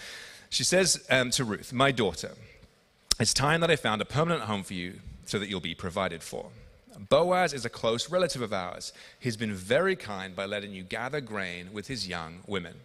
she 0.50 0.64
says 0.64 1.06
um, 1.10 1.30
to 1.32 1.44
Ruth, 1.44 1.74
My 1.74 1.92
daughter, 1.92 2.32
it's 3.20 3.34
time 3.34 3.62
that 3.62 3.70
I 3.70 3.76
found 3.76 4.02
a 4.02 4.06
permanent 4.06 4.44
home 4.44 4.64
for 4.64 4.74
you 4.74 5.00
so 5.26 5.40
that 5.40 5.50
you'll 5.50 5.60
be 5.60 5.76
provided 5.76 6.24
for. 6.24 6.50
Boaz 7.08 7.54
is 7.54 7.64
a 7.64 7.70
close 7.70 8.10
relative 8.10 8.42
of 8.42 8.52
ours. 8.52 8.92
He's 9.20 9.38
been 9.38 9.54
very 9.54 9.96
kind 9.96 10.36
by 10.36 10.46
letting 10.46 10.74
you 10.74 10.84
gather 10.84 11.22
grain 11.22 11.72
with 11.72 11.88
his 11.88 12.08
young 12.08 12.40
women. 12.46 12.76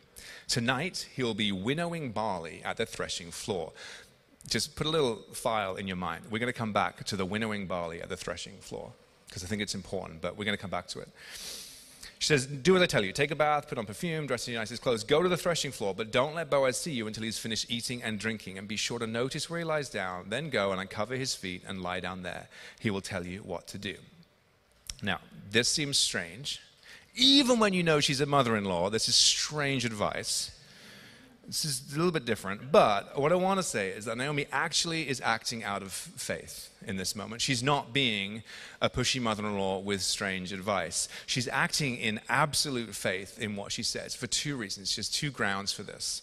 Tonight, 0.48 1.08
he'll 1.16 1.34
be 1.34 1.50
winnowing 1.50 2.12
barley 2.12 2.62
at 2.64 2.76
the 2.76 2.86
threshing 2.86 3.30
floor 3.30 3.72
just 4.48 4.76
put 4.76 4.86
a 4.86 4.90
little 4.90 5.16
file 5.32 5.76
in 5.76 5.86
your 5.86 5.96
mind. 5.96 6.24
We're 6.30 6.38
going 6.38 6.52
to 6.52 6.58
come 6.58 6.72
back 6.72 7.04
to 7.04 7.16
the 7.16 7.24
winnowing 7.24 7.66
barley 7.66 8.02
at 8.02 8.08
the 8.08 8.16
threshing 8.16 8.58
floor 8.58 8.92
because 9.26 9.42
I 9.42 9.46
think 9.46 9.62
it's 9.62 9.74
important, 9.74 10.20
but 10.20 10.36
we're 10.36 10.44
going 10.44 10.56
to 10.56 10.60
come 10.60 10.70
back 10.70 10.86
to 10.88 11.00
it. 11.00 11.08
She 12.20 12.28
says, 12.28 12.46
Do 12.46 12.76
as 12.76 12.82
I 12.82 12.86
tell 12.86 13.04
you. 13.04 13.12
Take 13.12 13.32
a 13.32 13.36
bath, 13.36 13.68
put 13.68 13.78
on 13.78 13.84
perfume, 13.84 14.26
dress 14.26 14.46
in 14.46 14.52
your 14.54 14.62
nicest 14.62 14.80
clothes, 14.80 15.04
go 15.04 15.22
to 15.22 15.28
the 15.28 15.36
threshing 15.36 15.72
floor, 15.72 15.94
but 15.94 16.10
don't 16.10 16.34
let 16.34 16.48
Boaz 16.48 16.78
see 16.78 16.92
you 16.92 17.06
until 17.06 17.24
he's 17.24 17.38
finished 17.38 17.70
eating 17.70 18.02
and 18.02 18.18
drinking, 18.18 18.56
and 18.58 18.68
be 18.68 18.76
sure 18.76 18.98
to 18.98 19.06
notice 19.06 19.50
where 19.50 19.58
he 19.58 19.64
lies 19.64 19.90
down. 19.90 20.26
Then 20.28 20.48
go 20.50 20.72
and 20.72 20.80
uncover 20.80 21.16
his 21.16 21.34
feet 21.34 21.62
and 21.66 21.82
lie 21.82 22.00
down 22.00 22.22
there. 22.22 22.48
He 22.80 22.90
will 22.90 23.00
tell 23.00 23.26
you 23.26 23.40
what 23.40 23.66
to 23.68 23.78
do. 23.78 23.96
Now, 25.02 25.20
this 25.50 25.68
seems 25.68 25.98
strange. 25.98 26.60
Even 27.14 27.58
when 27.58 27.74
you 27.74 27.82
know 27.82 28.00
she's 28.00 28.20
a 28.20 28.26
mother 28.26 28.56
in 28.56 28.64
law, 28.64 28.88
this 28.88 29.08
is 29.08 29.16
strange 29.16 29.84
advice. 29.84 30.50
This 31.46 31.64
is 31.64 31.92
a 31.94 31.96
little 31.96 32.12
bit 32.12 32.24
different. 32.24 32.72
But 32.72 33.18
what 33.18 33.32
I 33.32 33.34
want 33.36 33.58
to 33.58 33.62
say 33.62 33.90
is 33.90 34.04
that 34.06 34.16
Naomi 34.16 34.46
actually 34.52 35.08
is 35.08 35.20
acting 35.20 35.62
out 35.62 35.82
of 35.82 35.92
faith 35.92 36.70
in 36.86 36.96
this 36.96 37.14
moment. 37.14 37.42
She's 37.42 37.62
not 37.62 37.92
being 37.92 38.42
a 38.80 38.88
pushy 38.88 39.20
mother 39.20 39.46
in 39.46 39.58
law 39.58 39.78
with 39.78 40.02
strange 40.02 40.52
advice. 40.52 41.08
She's 41.26 41.48
acting 41.48 41.96
in 41.96 42.20
absolute 42.28 42.94
faith 42.94 43.38
in 43.38 43.56
what 43.56 43.72
she 43.72 43.82
says 43.82 44.14
for 44.14 44.26
two 44.26 44.56
reasons. 44.56 44.90
She 44.90 44.98
has 44.98 45.08
two 45.08 45.30
grounds 45.30 45.72
for 45.72 45.82
this. 45.82 46.22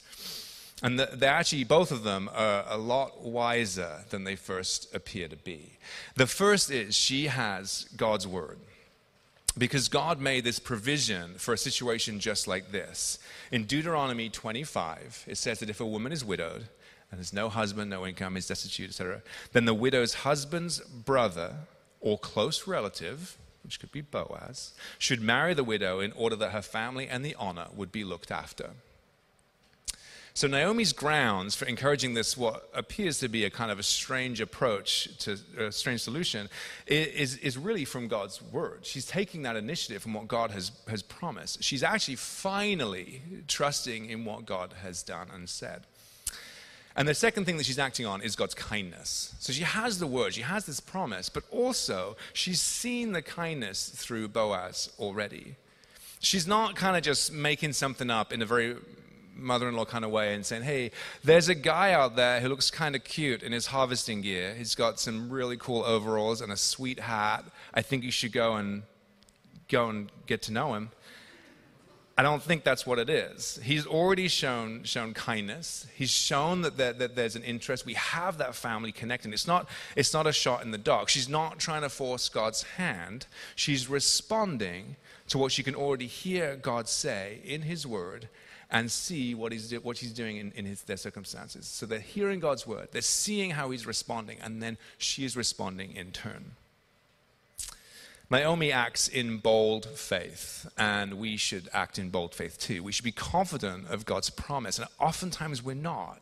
And 0.84 1.00
they're 1.00 1.30
actually, 1.30 1.64
both 1.64 1.92
of 1.92 2.04
them 2.04 2.30
are 2.34 2.66
a 2.68 2.78
lot 2.78 3.22
wiser 3.22 4.00
than 4.10 4.24
they 4.24 4.36
first 4.36 4.94
appear 4.96 5.28
to 5.28 5.36
be. 5.36 5.78
The 6.16 6.26
first 6.26 6.72
is 6.72 6.96
she 6.96 7.28
has 7.28 7.88
God's 7.96 8.26
word 8.28 8.58
because 9.58 9.90
God 9.90 10.22
made 10.22 10.44
this 10.44 10.60
provision 10.60 11.36
for 11.36 11.54
a 11.54 11.58
situation 11.58 12.20
just 12.20 12.48
like 12.48 12.72
this. 12.72 13.20
In 13.52 13.66
Deuteronomy 13.66 14.30
25, 14.30 15.26
it 15.28 15.38
says 15.38 15.60
that 15.60 15.70
if 15.70 15.82
a 15.82 15.86
woman 15.86 16.12
is 16.12 16.24
widowed 16.24 16.68
and 17.10 17.20
has 17.20 17.34
no 17.34 17.50
husband, 17.50 17.90
no 17.90 18.06
income, 18.08 18.38
is 18.38 18.48
destitute, 18.48 18.90
etc., 18.90 19.22
then 19.52 19.66
the 19.66 19.74
widow's 19.74 20.14
husband's 20.14 20.80
brother 20.80 21.56
or 22.00 22.18
close 22.18 22.66
relative, 22.66 23.38
which 23.64 23.80
could 23.80 23.92
be 23.92 24.02
Boaz, 24.02 24.74
should 24.98 25.22
marry 25.22 25.54
the 25.54 25.64
widow 25.64 26.00
in 26.00 26.12
order 26.14 26.36
that 26.38 26.52
her 26.52 26.62
family 26.62 27.08
and 27.08 27.24
the 27.24 27.36
honor 27.36 27.68
would 27.76 27.92
be 27.92 28.04
looked 28.04 28.32
after. 28.32 28.72
So 30.42 30.48
Naomi's 30.48 30.92
grounds 30.92 31.54
for 31.54 31.66
encouraging 31.66 32.16
this, 32.16 32.36
what 32.36 32.68
appears 32.74 33.20
to 33.20 33.28
be 33.28 33.46
a 33.46 33.52
kind 33.52 33.70
of 33.70 33.78
a 33.78 33.84
strange 33.84 34.42
approach 34.42 35.16
to 35.20 35.38
a 35.56 35.72
strange 35.72 36.02
solution, 36.02 36.50
is, 36.88 37.38
is 37.38 37.60
really 37.60 37.86
from 37.86 38.08
God's 38.08 38.42
word. 38.42 38.80
She's 38.82 39.06
taking 39.06 39.44
that 39.44 39.56
initiative 39.56 40.02
from 40.02 40.16
what 40.16 40.28
God 40.28 40.50
has, 40.50 40.72
has 40.88 41.04
promised. 41.04 41.64
She's 41.64 41.84
actually 41.84 42.16
finally 42.16 43.22
trusting 43.48 44.10
in 44.10 44.26
what 44.26 44.48
God 44.48 44.74
has 44.82 45.04
done 45.04 45.28
and 45.32 45.48
said. 45.48 45.84
And 46.96 47.08
the 47.08 47.14
second 47.14 47.46
thing 47.46 47.58
that 47.58 47.68
she's 47.68 47.78
acting 47.78 48.08
on 48.08 48.24
is 48.24 48.36
God's 48.36 48.56
kindness. 48.56 49.36
So 49.38 49.54
she 49.54 49.62
has 49.62 50.00
the 50.00 50.08
word, 50.08 50.34
she 50.34 50.42
has 50.42 50.66
this 50.66 50.80
promise, 50.80 51.30
but 51.30 51.44
also 51.52 52.18
she's 52.34 52.60
seen 52.60 53.12
the 53.12 53.22
kindness 53.22 53.90
through 53.90 54.30
Boaz 54.30 54.90
already. 54.98 55.58
She's 56.20 56.48
not 56.48 56.76
kind 56.76 56.98
of 56.98 57.04
just 57.04 57.32
making 57.32 57.74
something 57.74 58.10
up 58.10 58.34
in 58.34 58.42
a 58.42 58.46
very 58.48 58.78
mother 59.36 59.68
in 59.68 59.76
law 59.76 59.86
kind 59.86 60.06
of 60.06 60.12
way 60.12 60.34
and 60.34 60.46
saying, 60.46 60.64
hey, 60.64 60.92
there's 61.24 61.50
a 61.50 61.56
guy 61.56 61.94
out 61.94 62.16
there 62.16 62.40
who 62.40 62.50
looks 62.50 62.72
kind 62.72 62.96
of 62.96 63.04
cute 63.04 63.44
in 63.44 63.52
his 63.52 63.68
harvesting 63.68 64.22
gear. 64.22 64.54
He's 64.56 64.76
got 64.76 65.00
some 65.00 65.30
really 65.30 65.58
cool 65.58 65.84
overalls 65.84 66.42
and 66.42 66.52
a 66.52 66.58
sweet 66.58 67.00
hat. 67.00 67.46
I 67.74 67.82
think 67.82 68.04
you 68.04 68.12
should 68.12 68.32
go 68.32 68.56
and 68.56 68.84
go 69.70 69.90
and 69.90 70.12
get 70.28 70.42
to 70.44 70.54
know 70.54 70.74
him. 70.76 70.92
I 72.18 72.24
don't 72.24 72.44
think 72.44 72.64
that's 72.64 72.86
what 72.86 73.00
it 73.00 73.10
is. 73.10 73.60
He's 73.64 73.88
already 73.88 74.28
shown, 74.28 74.84
shown 74.84 75.14
kindness. 75.14 75.88
He's 75.96 76.12
shown 76.12 76.62
that, 76.62 76.78
that 76.78 77.16
there's 77.16 77.36
an 77.36 77.44
interest. 77.44 77.86
We 77.86 77.96
have 77.96 78.38
that 78.38 78.54
family 78.54 78.92
connecting. 78.92 79.34
It's 79.34 79.48
not, 79.48 79.68
it's 79.96 80.14
not 80.14 80.28
a 80.28 80.34
shot 80.34 80.62
in 80.62 80.72
the 80.72 80.78
dark. 80.78 81.10
She's 81.10 81.30
not 81.30 81.58
trying 81.58 81.82
to 81.82 81.90
force 81.90 82.30
God's 82.30 82.64
hand. 82.64 83.28
She's 83.56 83.90
responding 83.90 84.98
to 85.30 85.38
what 85.38 85.52
she 85.52 85.64
can 85.64 85.74
already 85.74 86.06
hear 86.06 86.58
God 86.58 86.88
say 86.90 87.40
in 87.44 87.64
His 87.64 87.88
Word 87.88 88.28
and 88.72 88.90
see 88.90 89.36
what 89.36 89.52
he's, 89.52 89.72
what 89.84 89.98
he's 89.98 90.14
doing 90.14 90.38
in, 90.38 90.52
in 90.54 90.66
his, 90.66 90.82
their 90.84 90.98
circumstances. 90.98 91.68
So 91.68 91.86
they're 91.86 92.00
hearing 92.00 92.40
God's 92.40 92.66
word, 92.66 92.90
they're 92.92 93.02
seeing 93.02 93.52
how 93.52 93.70
he's 93.72 93.86
responding, 93.86 94.38
and 94.42 94.64
then 94.64 94.78
she 94.98 95.26
is 95.26 95.36
responding 95.36 95.96
in 95.96 96.12
turn. 96.12 96.54
Naomi 98.30 98.72
acts 98.72 99.10
in 99.10 99.40
bold 99.40 99.86
faith, 99.86 100.66
and 100.78 101.16
we 101.16 101.36
should 101.36 101.68
act 101.74 102.00
in 102.00 102.10
bold 102.10 102.34
faith 102.34 102.58
too. 102.58 102.82
We 102.82 102.94
should 102.94 103.04
be 103.04 103.12
confident 103.12 103.90
of 103.90 104.06
God's 104.06 104.30
promise, 104.30 104.80
and 104.80 104.88
oftentimes 105.00 105.62
we're 105.62 105.76
not. 105.76 106.22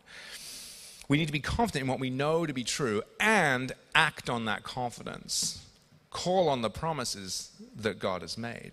We 1.08 1.18
need 1.18 1.28
to 1.28 1.32
be 1.32 1.40
confident 1.40 1.84
in 1.84 1.88
what 1.88 2.00
we 2.00 2.10
know 2.10 2.48
to 2.48 2.54
be 2.54 2.64
true 2.64 3.04
and 3.20 3.72
act 3.94 4.28
on 4.28 4.46
that 4.46 4.64
confidence. 4.64 5.64
Call 6.10 6.50
on 6.50 6.64
the 6.64 6.70
promises 6.72 7.52
that 7.76 8.00
God 8.00 8.22
has 8.24 8.40
made. 8.40 8.72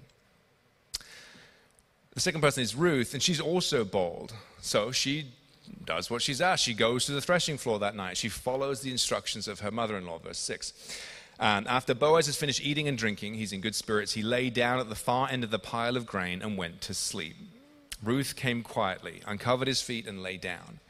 The 2.17 2.23
second 2.23 2.41
person 2.41 2.63
is 2.63 2.75
Ruth, 2.75 3.13
and 3.13 3.23
she's 3.23 3.43
also 3.43 3.85
bold. 3.85 4.33
So 4.63 4.91
she 4.91 5.33
does 5.85 6.09
what 6.09 6.23
she's 6.23 6.41
asked. 6.41 6.65
She 6.65 6.73
goes 6.73 7.05
to 7.05 7.13
the 7.13 7.21
threshing 7.21 7.59
floor 7.59 7.79
that 7.81 7.95
night. 7.95 8.17
She 8.17 8.31
follows 8.31 8.81
the 8.81 8.91
instructions 8.91 9.47
of 9.47 9.61
her 9.61 9.71
mother 9.71 9.99
in 9.99 10.07
law, 10.07 10.17
verse 10.17 10.39
6. 10.39 10.73
And 11.39 11.69
after 11.69 11.95
Boaz 11.95 12.25
has 12.25 12.35
finished 12.39 12.63
eating 12.63 12.89
and 12.89 12.97
drinking, 12.97 13.35
he's 13.35 13.53
in 13.53 13.61
good 13.61 13.75
spirits, 13.75 14.15
he 14.15 14.23
lay 14.23 14.49
down 14.49 14.81
at 14.81 14.89
the 14.89 14.95
far 14.95 15.29
end 15.29 15.45
of 15.45 15.51
the 15.51 15.59
pile 15.59 15.95
of 15.95 16.07
grain 16.07 16.41
and 16.41 16.57
went 16.57 16.81
to 16.81 16.95
sleep. 16.95 17.37
Ruth 18.03 18.35
came 18.35 18.63
quietly, 18.63 19.21
uncovered 19.27 19.69
his 19.69 19.83
feet, 19.83 20.07
and 20.07 20.23
lay 20.23 20.39
down. 20.39 20.81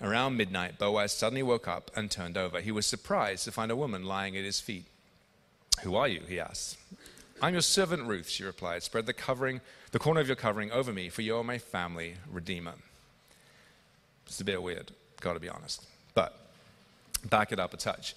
Around 0.00 0.38
midnight, 0.38 0.78
Boaz 0.78 1.12
suddenly 1.12 1.42
woke 1.42 1.68
up 1.68 1.90
and 1.94 2.10
turned 2.10 2.38
over. 2.38 2.62
He 2.62 2.72
was 2.72 2.86
surprised 2.86 3.44
to 3.44 3.52
find 3.52 3.70
a 3.70 3.76
woman 3.76 4.06
lying 4.06 4.34
at 4.34 4.44
his 4.44 4.60
feet. 4.60 4.86
Who 5.82 5.94
are 5.94 6.08
you? 6.08 6.22
he 6.26 6.40
asked. 6.40 6.78
I'm 7.40 7.54
your 7.54 7.62
servant 7.62 8.06
Ruth, 8.06 8.28
she 8.28 8.44
replied. 8.44 8.82
Spread 8.82 9.06
the 9.06 9.12
covering, 9.12 9.60
the 9.92 9.98
corner 9.98 10.20
of 10.20 10.26
your 10.26 10.36
covering 10.36 10.72
over 10.72 10.92
me, 10.92 11.08
for 11.08 11.22
you 11.22 11.36
are 11.36 11.44
my 11.44 11.58
family 11.58 12.14
redeemer. 12.30 12.74
It's 14.26 14.40
a 14.40 14.44
bit 14.44 14.62
weird, 14.62 14.90
gotta 15.20 15.40
be 15.40 15.48
honest. 15.48 15.86
But 16.14 16.36
back 17.30 17.52
it 17.52 17.60
up 17.60 17.72
a 17.72 17.76
touch. 17.76 18.14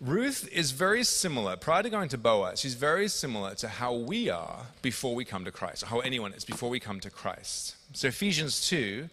Ruth 0.00 0.48
is 0.52 0.70
very 0.70 1.02
similar, 1.02 1.56
prior 1.56 1.82
to 1.82 1.90
going 1.90 2.08
to 2.10 2.18
Boaz, 2.18 2.60
she's 2.60 2.74
very 2.74 3.08
similar 3.08 3.56
to 3.56 3.66
how 3.66 3.92
we 3.92 4.30
are 4.30 4.66
before 4.80 5.16
we 5.16 5.24
come 5.24 5.44
to 5.44 5.50
Christ, 5.50 5.82
or 5.82 5.86
how 5.86 5.98
anyone 6.00 6.32
is 6.32 6.44
before 6.44 6.70
we 6.70 6.78
come 6.78 7.00
to 7.00 7.10
Christ. 7.10 7.74
So 7.94 8.06
Ephesians 8.06 8.68
2 8.68 9.08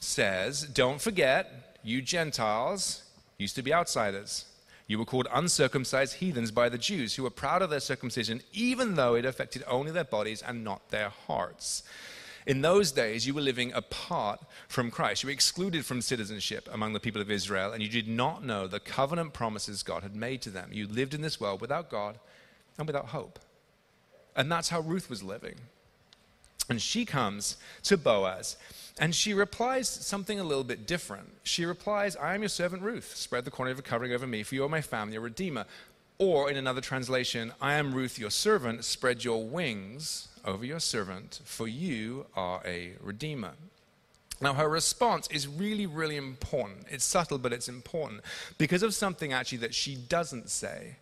says, 0.00 0.62
Don't 0.62 1.00
forget, 1.00 1.78
you 1.84 2.02
Gentiles 2.02 3.04
used 3.38 3.54
to 3.54 3.62
be 3.62 3.72
outsiders. 3.72 4.46
You 4.86 4.98
were 4.98 5.04
called 5.04 5.28
uncircumcised 5.32 6.16
heathens 6.16 6.50
by 6.50 6.68
the 6.68 6.78
Jews, 6.78 7.14
who 7.14 7.22
were 7.22 7.30
proud 7.30 7.62
of 7.62 7.70
their 7.70 7.80
circumcision, 7.80 8.42
even 8.52 8.94
though 8.94 9.14
it 9.14 9.24
affected 9.24 9.64
only 9.66 9.90
their 9.90 10.04
bodies 10.04 10.42
and 10.42 10.62
not 10.62 10.90
their 10.90 11.08
hearts. 11.08 11.82
In 12.46 12.60
those 12.60 12.92
days, 12.92 13.26
you 13.26 13.32
were 13.32 13.40
living 13.40 13.72
apart 13.72 14.40
from 14.68 14.90
Christ. 14.90 15.22
You 15.22 15.28
were 15.28 15.32
excluded 15.32 15.86
from 15.86 16.02
citizenship 16.02 16.68
among 16.70 16.92
the 16.92 17.00
people 17.00 17.22
of 17.22 17.30
Israel, 17.30 17.72
and 17.72 17.82
you 17.82 17.88
did 17.88 18.06
not 18.06 18.44
know 18.44 18.66
the 18.66 18.80
covenant 18.80 19.32
promises 19.32 19.82
God 19.82 20.02
had 20.02 20.14
made 20.14 20.42
to 20.42 20.50
them. 20.50 20.68
You 20.70 20.86
lived 20.86 21.14
in 21.14 21.22
this 21.22 21.40
world 21.40 21.62
without 21.62 21.88
God 21.88 22.18
and 22.76 22.86
without 22.86 23.06
hope. 23.06 23.38
And 24.36 24.52
that's 24.52 24.68
how 24.68 24.80
Ruth 24.80 25.08
was 25.08 25.22
living. 25.22 25.54
And 26.68 26.82
she 26.82 27.06
comes 27.06 27.56
to 27.84 27.96
Boaz 27.96 28.56
and 28.98 29.14
she 29.14 29.34
replies 29.34 29.88
something 29.88 30.38
a 30.38 30.44
little 30.44 30.64
bit 30.64 30.86
different. 30.86 31.32
She 31.42 31.64
replies, 31.64 32.14
I 32.16 32.34
am 32.34 32.42
your 32.42 32.48
servant 32.48 32.82
Ruth. 32.82 33.16
Spread 33.16 33.44
the 33.44 33.50
corner 33.50 33.72
of 33.72 33.78
a 33.78 33.82
covering 33.82 34.12
over 34.12 34.26
me, 34.26 34.42
for 34.42 34.54
you 34.54 34.64
are 34.64 34.68
my 34.68 34.82
family, 34.82 35.16
a 35.16 35.20
redeemer. 35.20 35.64
Or 36.18 36.48
in 36.48 36.56
another 36.56 36.80
translation, 36.80 37.52
I 37.60 37.74
am 37.74 37.92
Ruth, 37.92 38.20
your 38.20 38.30
servant. 38.30 38.84
Spread 38.84 39.24
your 39.24 39.44
wings 39.44 40.28
over 40.44 40.64
your 40.64 40.78
servant, 40.78 41.40
for 41.44 41.66
you 41.66 42.26
are 42.36 42.62
a 42.64 42.92
redeemer. 43.00 43.54
Now, 44.40 44.54
her 44.54 44.68
response 44.68 45.26
is 45.28 45.48
really, 45.48 45.86
really 45.86 46.16
important. 46.16 46.86
It's 46.88 47.04
subtle, 47.04 47.38
but 47.38 47.52
it's 47.52 47.68
important 47.68 48.20
because 48.58 48.82
of 48.82 48.94
something 48.94 49.32
actually 49.32 49.58
that 49.58 49.74
she 49.74 49.96
doesn't 49.96 50.50
say. 50.50 50.96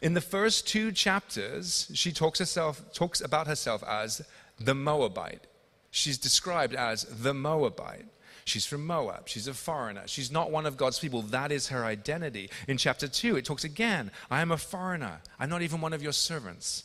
In 0.00 0.14
the 0.14 0.20
first 0.20 0.66
two 0.66 0.92
chapters, 0.92 1.90
she 1.92 2.12
talks, 2.12 2.38
herself, 2.38 2.82
talks 2.94 3.20
about 3.20 3.46
herself 3.46 3.82
as 3.84 4.22
the 4.58 4.74
Moabite. 4.74 5.46
She's 5.94 6.18
described 6.18 6.74
as 6.74 7.04
the 7.04 7.32
Moabite. 7.32 8.06
She's 8.44 8.66
from 8.66 8.84
Moab. 8.84 9.28
She's 9.28 9.46
a 9.46 9.54
foreigner. 9.54 10.02
She's 10.06 10.28
not 10.28 10.50
one 10.50 10.66
of 10.66 10.76
God's 10.76 10.98
people. 10.98 11.22
That 11.22 11.52
is 11.52 11.68
her 11.68 11.84
identity. 11.84 12.50
In 12.66 12.78
chapter 12.78 13.06
2, 13.06 13.36
it 13.36 13.44
talks 13.44 13.62
again 13.62 14.10
I 14.28 14.40
am 14.40 14.50
a 14.50 14.56
foreigner. 14.56 15.20
I'm 15.38 15.48
not 15.48 15.62
even 15.62 15.80
one 15.80 15.92
of 15.92 16.02
your 16.02 16.12
servants. 16.12 16.82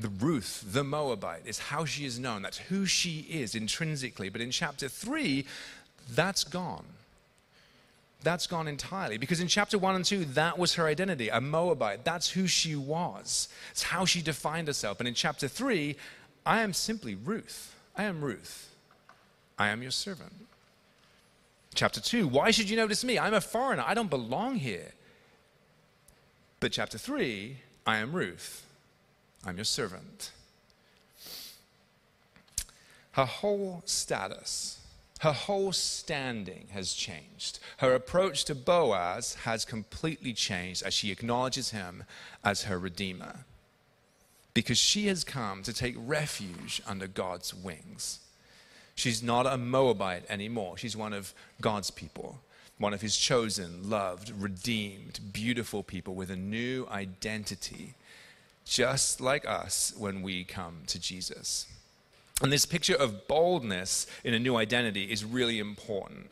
The 0.00 0.08
Ruth, 0.08 0.64
the 0.66 0.82
Moabite, 0.82 1.42
is 1.46 1.60
how 1.60 1.84
she 1.84 2.04
is 2.04 2.18
known. 2.18 2.42
That's 2.42 2.58
who 2.58 2.86
she 2.86 3.20
is 3.30 3.54
intrinsically. 3.54 4.30
But 4.30 4.40
in 4.40 4.50
chapter 4.50 4.88
3, 4.88 5.46
that's 6.12 6.42
gone. 6.42 6.86
That's 8.24 8.48
gone 8.48 8.66
entirely. 8.66 9.16
Because 9.16 9.38
in 9.38 9.46
chapter 9.46 9.78
1 9.78 9.94
and 9.94 10.04
2, 10.04 10.24
that 10.24 10.58
was 10.58 10.74
her 10.74 10.86
identity, 10.86 11.28
a 11.28 11.40
Moabite. 11.40 12.04
That's 12.04 12.30
who 12.30 12.48
she 12.48 12.74
was. 12.74 13.48
It's 13.70 13.84
how 13.84 14.04
she 14.06 14.20
defined 14.20 14.66
herself. 14.66 14.98
And 14.98 15.06
in 15.06 15.14
chapter 15.14 15.46
3, 15.46 15.94
I 16.44 16.62
am 16.62 16.72
simply 16.72 17.14
Ruth. 17.14 17.76
I 17.96 18.04
am 18.04 18.22
Ruth. 18.22 18.74
I 19.58 19.68
am 19.68 19.82
your 19.82 19.90
servant. 19.90 20.32
Chapter 21.74 22.00
2, 22.00 22.26
why 22.26 22.50
should 22.50 22.68
you 22.68 22.76
notice 22.76 23.04
me? 23.04 23.18
I'm 23.18 23.34
a 23.34 23.40
foreigner. 23.40 23.84
I 23.86 23.94
don't 23.94 24.10
belong 24.10 24.56
here. 24.56 24.92
But 26.58 26.72
chapter 26.72 26.98
3, 26.98 27.56
I 27.86 27.98
am 27.98 28.12
Ruth. 28.12 28.66
I'm 29.46 29.56
your 29.56 29.64
servant. 29.64 30.32
Her 33.12 33.24
whole 33.24 33.82
status, 33.86 34.80
her 35.20 35.32
whole 35.32 35.72
standing 35.72 36.68
has 36.72 36.92
changed. 36.92 37.58
Her 37.78 37.94
approach 37.94 38.44
to 38.46 38.54
Boaz 38.54 39.34
has 39.42 39.64
completely 39.64 40.32
changed 40.32 40.82
as 40.82 40.94
she 40.94 41.10
acknowledges 41.10 41.70
him 41.70 42.04
as 42.44 42.64
her 42.64 42.78
redeemer 42.78 43.44
because 44.60 44.76
she 44.76 45.06
has 45.06 45.24
come 45.24 45.62
to 45.62 45.72
take 45.72 45.94
refuge 45.96 46.82
under 46.86 47.06
God's 47.06 47.54
wings. 47.54 48.20
She's 48.94 49.22
not 49.22 49.46
a 49.46 49.56
Moabite 49.56 50.24
anymore. 50.28 50.76
She's 50.76 50.94
one 50.94 51.14
of 51.14 51.32
God's 51.62 51.90
people, 51.90 52.38
one 52.76 52.92
of 52.92 53.00
his 53.00 53.16
chosen, 53.16 53.88
loved, 53.88 54.30
redeemed, 54.38 55.18
beautiful 55.32 55.82
people 55.82 56.14
with 56.14 56.30
a 56.30 56.36
new 56.36 56.86
identity, 56.90 57.94
just 58.66 59.18
like 59.18 59.48
us 59.48 59.94
when 59.96 60.20
we 60.20 60.44
come 60.44 60.82
to 60.88 61.00
Jesus. 61.00 61.66
And 62.42 62.52
this 62.52 62.66
picture 62.66 62.96
of 62.96 63.28
boldness 63.28 64.06
in 64.24 64.34
a 64.34 64.38
new 64.38 64.56
identity 64.56 65.04
is 65.04 65.24
really 65.24 65.58
important 65.58 66.28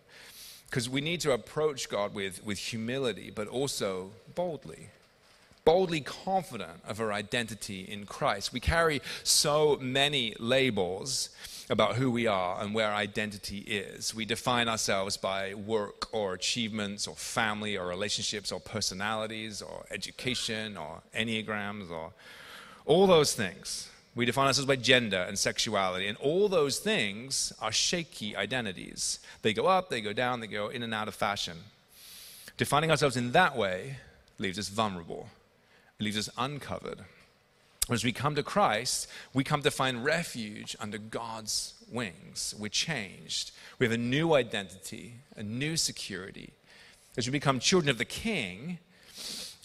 because 0.68 0.87
we 0.87 1.00
need 1.00 1.23
to 1.23 1.32
approach 1.32 1.88
God 1.88 2.12
with, 2.12 2.44
with 2.44 2.58
humility, 2.58 3.32
but 3.35 3.49
also 3.49 4.11
boldly 4.35 4.90
boldly 5.69 6.01
confident 6.01 6.81
of 6.89 6.99
our 6.99 7.13
identity 7.13 7.83
in 7.83 8.07
Christ. 8.07 8.55
We 8.55 8.59
carry 8.59 9.03
so 9.23 9.77
many 9.83 10.35
labels 10.39 11.29
about 11.69 11.97
who 11.97 12.11
we 12.11 12.27
are 12.27 12.59
and 12.63 12.73
where 12.73 12.91
identity 12.95 13.59
is. 13.59 14.15
We 14.15 14.25
define 14.25 14.67
ourselves 14.67 15.19
by 15.19 15.53
work 15.53 16.09
or 16.11 16.33
achievements 16.33 17.07
or 17.07 17.15
family 17.17 17.77
or 17.77 17.87
relationships 17.87 18.51
or 18.51 18.61
personalities 18.61 19.61
or 19.61 19.85
education 19.91 20.79
or 20.79 21.03
enneagrams 21.15 21.91
or 21.91 22.13
all 22.87 23.07
those 23.07 23.35
things. 23.35 23.91
We 24.15 24.25
define 24.25 24.47
ourselves 24.47 24.67
by 24.67 24.77
gender 24.77 25.21
and 25.29 25.39
sexuality, 25.39 26.07
and 26.09 26.17
all 26.17 26.49
those 26.49 26.79
things 26.79 27.53
are 27.61 27.73
shaky 27.73 28.35
identities. 28.35 29.19
They 29.43 29.53
go 29.53 29.67
up, 29.67 29.91
they 29.91 30.01
go 30.01 30.15
down, 30.15 30.41
they 30.41 30.47
go 30.47 30.69
in 30.69 30.83
and 30.83 30.95
out 30.95 31.09
of 31.09 31.15
fashion. 31.15 31.59
Defining 32.57 32.91
ourselves 32.91 33.19
in 33.19 33.33
that 33.33 33.55
way 33.55 33.99
leaves 34.39 34.59
us 34.59 34.71
vulnerable. 34.71 35.29
It 35.99 36.05
leaves 36.05 36.19
us 36.19 36.31
uncovered. 36.38 37.00
As 37.90 38.05
we 38.05 38.12
come 38.12 38.35
to 38.35 38.43
Christ, 38.43 39.09
we 39.33 39.45
come 39.45 39.62
to 39.62 39.71
find 39.71 40.05
refuge 40.05 40.76
under 40.78 40.99
God's 40.99 41.75
wings. 41.90 42.55
We're 42.59 42.69
changed. 42.69 43.50
We 43.78 43.87
have 43.87 43.93
a 43.93 43.99
new 43.99 44.35
identity, 44.35 45.14
a 45.37 45.43
new 45.43 45.76
security. 45.76 46.52
As 47.17 47.26
we 47.26 47.33
become 47.33 47.59
children 47.59 47.88
of 47.88 47.99
the 47.99 48.05
King, 48.05 48.78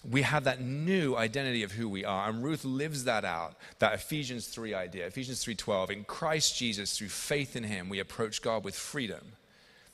we 0.08 0.22
have 0.22 0.44
that 0.44 0.60
new 0.60 1.16
identity 1.16 1.62
of 1.62 1.72
who 1.72 1.88
we 1.88 2.04
are 2.04 2.28
and 2.28 2.44
ruth 2.44 2.64
lives 2.64 3.04
that 3.04 3.24
out 3.24 3.56
that 3.78 3.94
ephesians 3.94 4.46
3 4.48 4.74
idea 4.74 5.06
ephesians 5.06 5.42
3.12 5.42 5.90
in 5.90 6.04
christ 6.04 6.58
jesus 6.58 6.98
through 6.98 7.08
faith 7.08 7.56
in 7.56 7.64
him 7.64 7.88
we 7.88 7.98
approach 7.98 8.42
god 8.42 8.64
with 8.64 8.74
freedom 8.74 9.32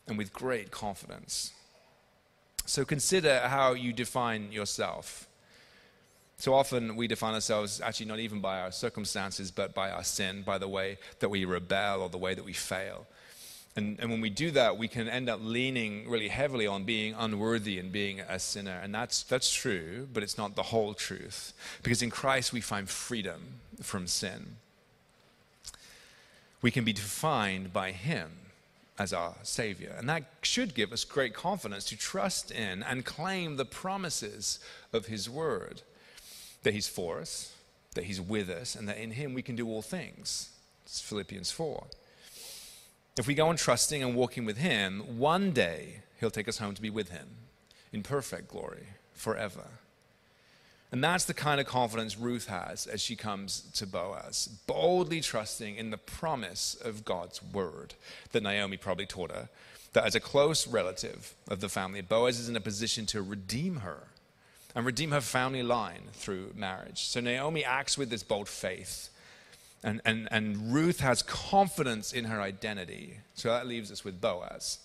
and 0.08 0.18
with 0.18 0.32
great 0.32 0.72
confidence 0.72 1.52
so 2.66 2.84
consider 2.84 3.40
how 3.46 3.72
you 3.72 3.92
define 3.92 4.50
yourself 4.50 5.28
So 6.40 6.54
often 6.54 6.96
we 6.96 7.06
define 7.06 7.34
ourselves 7.34 7.82
actually 7.82 8.06
not 8.06 8.18
even 8.18 8.40
by 8.40 8.60
our 8.60 8.72
circumstances, 8.72 9.50
but 9.50 9.74
by 9.74 9.90
our 9.90 10.02
sin, 10.02 10.40
by 10.40 10.56
the 10.56 10.68
way 10.68 10.96
that 11.18 11.28
we 11.28 11.44
rebel 11.44 12.00
or 12.00 12.08
the 12.08 12.16
way 12.16 12.32
that 12.32 12.46
we 12.46 12.54
fail. 12.54 13.06
And, 13.76 14.00
and 14.00 14.10
when 14.10 14.22
we 14.22 14.30
do 14.30 14.50
that, 14.52 14.78
we 14.78 14.88
can 14.88 15.06
end 15.06 15.28
up 15.28 15.40
leaning 15.42 16.08
really 16.08 16.28
heavily 16.28 16.66
on 16.66 16.84
being 16.84 17.14
unworthy 17.14 17.78
and 17.78 17.92
being 17.92 18.20
a 18.20 18.38
sinner. 18.38 18.80
And 18.82 18.94
that's, 18.94 19.22
that's 19.22 19.52
true, 19.52 20.08
but 20.14 20.22
it's 20.22 20.38
not 20.38 20.56
the 20.56 20.62
whole 20.62 20.94
truth. 20.94 21.52
Because 21.82 22.00
in 22.00 22.08
Christ, 22.08 22.54
we 22.54 22.62
find 22.62 22.88
freedom 22.88 23.60
from 23.82 24.06
sin. 24.06 24.56
We 26.62 26.70
can 26.70 26.84
be 26.84 26.94
defined 26.94 27.70
by 27.70 27.92
Him 27.92 28.30
as 28.98 29.12
our 29.12 29.34
Savior. 29.42 29.94
And 29.98 30.08
that 30.08 30.24
should 30.40 30.74
give 30.74 30.90
us 30.90 31.04
great 31.04 31.34
confidence 31.34 31.84
to 31.86 31.98
trust 31.98 32.50
in 32.50 32.82
and 32.82 33.04
claim 33.04 33.56
the 33.56 33.66
promises 33.66 34.58
of 34.90 35.04
His 35.04 35.28
Word 35.28 35.82
that 36.62 36.74
He's 36.74 36.88
for 36.88 37.20
us, 37.20 37.52
that 37.94 38.04
He's 38.04 38.20
with 38.20 38.48
us, 38.48 38.74
and 38.74 38.88
that 38.88 38.98
in 38.98 39.12
Him 39.12 39.34
we 39.34 39.42
can 39.42 39.56
do 39.56 39.68
all 39.68 39.82
things. 39.82 40.50
It's 40.84 41.00
Philippians 41.00 41.50
4. 41.50 41.86
If 43.18 43.26
we 43.26 43.34
go 43.34 43.48
on 43.48 43.56
trusting 43.56 44.02
and 44.02 44.14
walking 44.14 44.44
with 44.44 44.58
Him, 44.58 45.18
one 45.18 45.52
day 45.52 46.02
He'll 46.20 46.30
take 46.30 46.48
us 46.48 46.58
home 46.58 46.74
to 46.74 46.82
be 46.82 46.90
with 46.90 47.10
Him 47.10 47.28
in 47.92 48.02
perfect 48.02 48.48
glory 48.48 48.88
forever. 49.12 49.66
And 50.92 51.04
that's 51.04 51.24
the 51.24 51.34
kind 51.34 51.60
of 51.60 51.66
confidence 51.66 52.18
Ruth 52.18 52.48
has 52.48 52.86
as 52.86 53.00
she 53.00 53.14
comes 53.14 53.60
to 53.74 53.86
Boaz, 53.86 54.48
boldly 54.66 55.20
trusting 55.20 55.76
in 55.76 55.90
the 55.90 55.96
promise 55.96 56.74
of 56.74 57.04
God's 57.04 57.40
word 57.42 57.94
that 58.32 58.42
Naomi 58.42 58.76
probably 58.76 59.06
taught 59.06 59.30
her. 59.30 59.48
That 59.92 60.04
as 60.04 60.14
a 60.14 60.20
close 60.20 60.66
relative 60.66 61.34
of 61.48 61.60
the 61.60 61.68
family, 61.68 62.00
Boaz 62.00 62.40
is 62.40 62.48
in 62.48 62.56
a 62.56 62.60
position 62.60 63.06
to 63.06 63.22
redeem 63.22 63.76
her 63.76 64.08
and 64.74 64.86
redeem 64.86 65.10
her 65.10 65.20
family 65.20 65.62
line 65.62 66.02
through 66.12 66.52
marriage. 66.54 67.04
So 67.04 67.20
Naomi 67.20 67.64
acts 67.64 67.98
with 67.98 68.10
this 68.10 68.22
bold 68.22 68.48
faith. 68.48 69.08
And, 69.82 70.00
and, 70.04 70.28
and 70.30 70.74
Ruth 70.74 71.00
has 71.00 71.22
confidence 71.22 72.12
in 72.12 72.26
her 72.26 72.40
identity. 72.40 73.18
So 73.34 73.48
that 73.48 73.66
leaves 73.66 73.90
us 73.90 74.04
with 74.04 74.20
Boaz. 74.20 74.78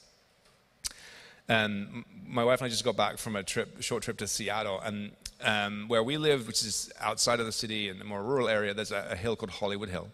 And 1.48 2.06
my 2.26 2.44
wife 2.44 2.62
and 2.62 2.68
I 2.68 2.70
just 2.70 2.84
got 2.84 2.96
back 2.96 3.18
from 3.18 3.36
a 3.36 3.44
trip, 3.44 3.82
short 3.82 4.04
trip 4.04 4.18
to 4.18 4.28
Seattle, 4.28 4.80
and 4.80 5.12
um, 5.42 5.88
where 5.88 6.02
we 6.02 6.18
live, 6.18 6.48
which 6.48 6.64
is 6.64 6.92
outside 7.00 7.40
of 7.40 7.46
the 7.46 7.52
city 7.52 7.90
in 7.90 8.00
the 8.00 8.06
more 8.06 8.24
rural 8.24 8.48
area, 8.48 8.74
there's 8.74 8.92
a, 8.92 9.10
a 9.12 9.16
hill 9.16 9.36
called 9.36 9.52
Hollywood 9.52 9.90
Hill, 9.90 10.08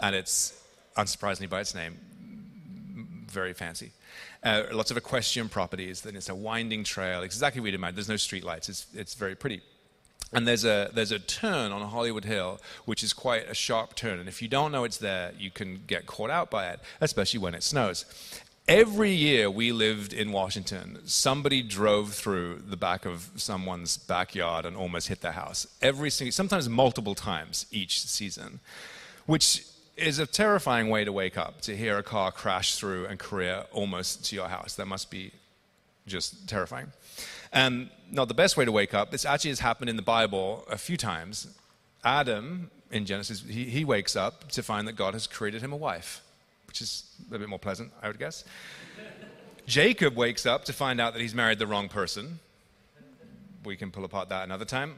and 0.00 0.14
it's 0.14 0.60
unsurprisingly 0.96 1.48
by 1.48 1.60
its 1.60 1.74
name, 1.74 1.96
very 3.30 3.54
fancy. 3.54 3.92
Uh, 4.46 4.62
lots 4.72 4.92
of 4.92 4.96
equestrian 4.96 5.48
properties. 5.48 6.02
Then 6.02 6.14
it's 6.14 6.28
a 6.28 6.34
winding 6.34 6.84
trail. 6.84 7.22
exactly 7.22 7.60
what 7.60 7.66
you'd 7.66 7.74
imagine. 7.74 7.96
There's 7.96 8.08
no 8.08 8.14
streetlights. 8.14 8.68
It's 8.68 8.86
it's 8.94 9.14
very 9.14 9.34
pretty. 9.34 9.60
And 10.32 10.46
there's 10.46 10.64
a 10.64 10.88
there's 10.94 11.10
a 11.10 11.18
turn 11.18 11.72
on 11.72 11.82
Hollywood 11.88 12.24
Hill 12.24 12.60
which 12.84 13.02
is 13.02 13.12
quite 13.12 13.50
a 13.50 13.54
sharp 13.54 13.96
turn. 13.96 14.20
And 14.20 14.28
if 14.28 14.40
you 14.40 14.46
don't 14.46 14.70
know 14.70 14.84
it's 14.84 14.98
there, 14.98 15.32
you 15.36 15.50
can 15.50 15.82
get 15.88 16.06
caught 16.06 16.30
out 16.30 16.48
by 16.48 16.68
it, 16.68 16.78
especially 17.00 17.40
when 17.40 17.56
it 17.56 17.64
snows. 17.64 18.04
Every 18.68 19.12
year 19.12 19.48
we 19.50 19.70
lived 19.72 20.12
in 20.12 20.32
Washington, 20.32 20.98
somebody 21.04 21.62
drove 21.62 22.14
through 22.14 22.62
the 22.68 22.76
back 22.76 23.04
of 23.04 23.30
someone's 23.36 23.96
backyard 23.96 24.64
and 24.64 24.76
almost 24.76 25.08
hit 25.08 25.20
their 25.22 25.32
house. 25.32 25.66
Every 25.82 26.10
single, 26.10 26.32
sometimes 26.32 26.68
multiple 26.68 27.14
times 27.14 27.66
each 27.70 28.00
season, 28.00 28.58
which 29.26 29.64
is 29.96 30.18
a 30.18 30.26
terrifying 30.26 30.88
way 30.88 31.04
to 31.04 31.12
wake 31.12 31.38
up 31.38 31.60
to 31.62 31.76
hear 31.76 31.98
a 31.98 32.02
car 32.02 32.30
crash 32.30 32.76
through 32.76 33.06
and 33.06 33.18
career 33.18 33.64
almost 33.72 34.24
to 34.26 34.36
your 34.36 34.48
house. 34.48 34.74
That 34.74 34.86
must 34.86 35.10
be 35.10 35.32
just 36.06 36.48
terrifying. 36.48 36.92
And 37.52 37.88
not 38.10 38.28
the 38.28 38.34
best 38.34 38.56
way 38.56 38.64
to 38.64 38.72
wake 38.72 38.94
up. 38.94 39.10
This 39.10 39.24
actually 39.24 39.50
has 39.50 39.60
happened 39.60 39.90
in 39.90 39.96
the 39.96 40.02
Bible 40.02 40.64
a 40.70 40.76
few 40.76 40.96
times. 40.96 41.48
Adam 42.04 42.70
in 42.90 43.06
Genesis, 43.06 43.42
he, 43.42 43.64
he 43.64 43.84
wakes 43.84 44.14
up 44.14 44.48
to 44.50 44.62
find 44.62 44.86
that 44.86 44.94
God 44.94 45.14
has 45.14 45.26
created 45.26 45.62
him 45.62 45.72
a 45.72 45.76
wife, 45.76 46.22
which 46.66 46.80
is 46.80 47.04
a 47.32 47.38
bit 47.38 47.48
more 47.48 47.58
pleasant, 47.58 47.90
I 48.02 48.08
would 48.08 48.18
guess. 48.18 48.44
Jacob 49.66 50.14
wakes 50.14 50.46
up 50.46 50.64
to 50.66 50.72
find 50.72 51.00
out 51.00 51.12
that 51.14 51.22
he's 51.22 51.34
married 51.34 51.58
the 51.58 51.66
wrong 51.66 51.88
person. 51.88 52.38
We 53.64 53.76
can 53.76 53.90
pull 53.90 54.04
apart 54.04 54.28
that 54.28 54.44
another 54.44 54.64
time. 54.64 54.94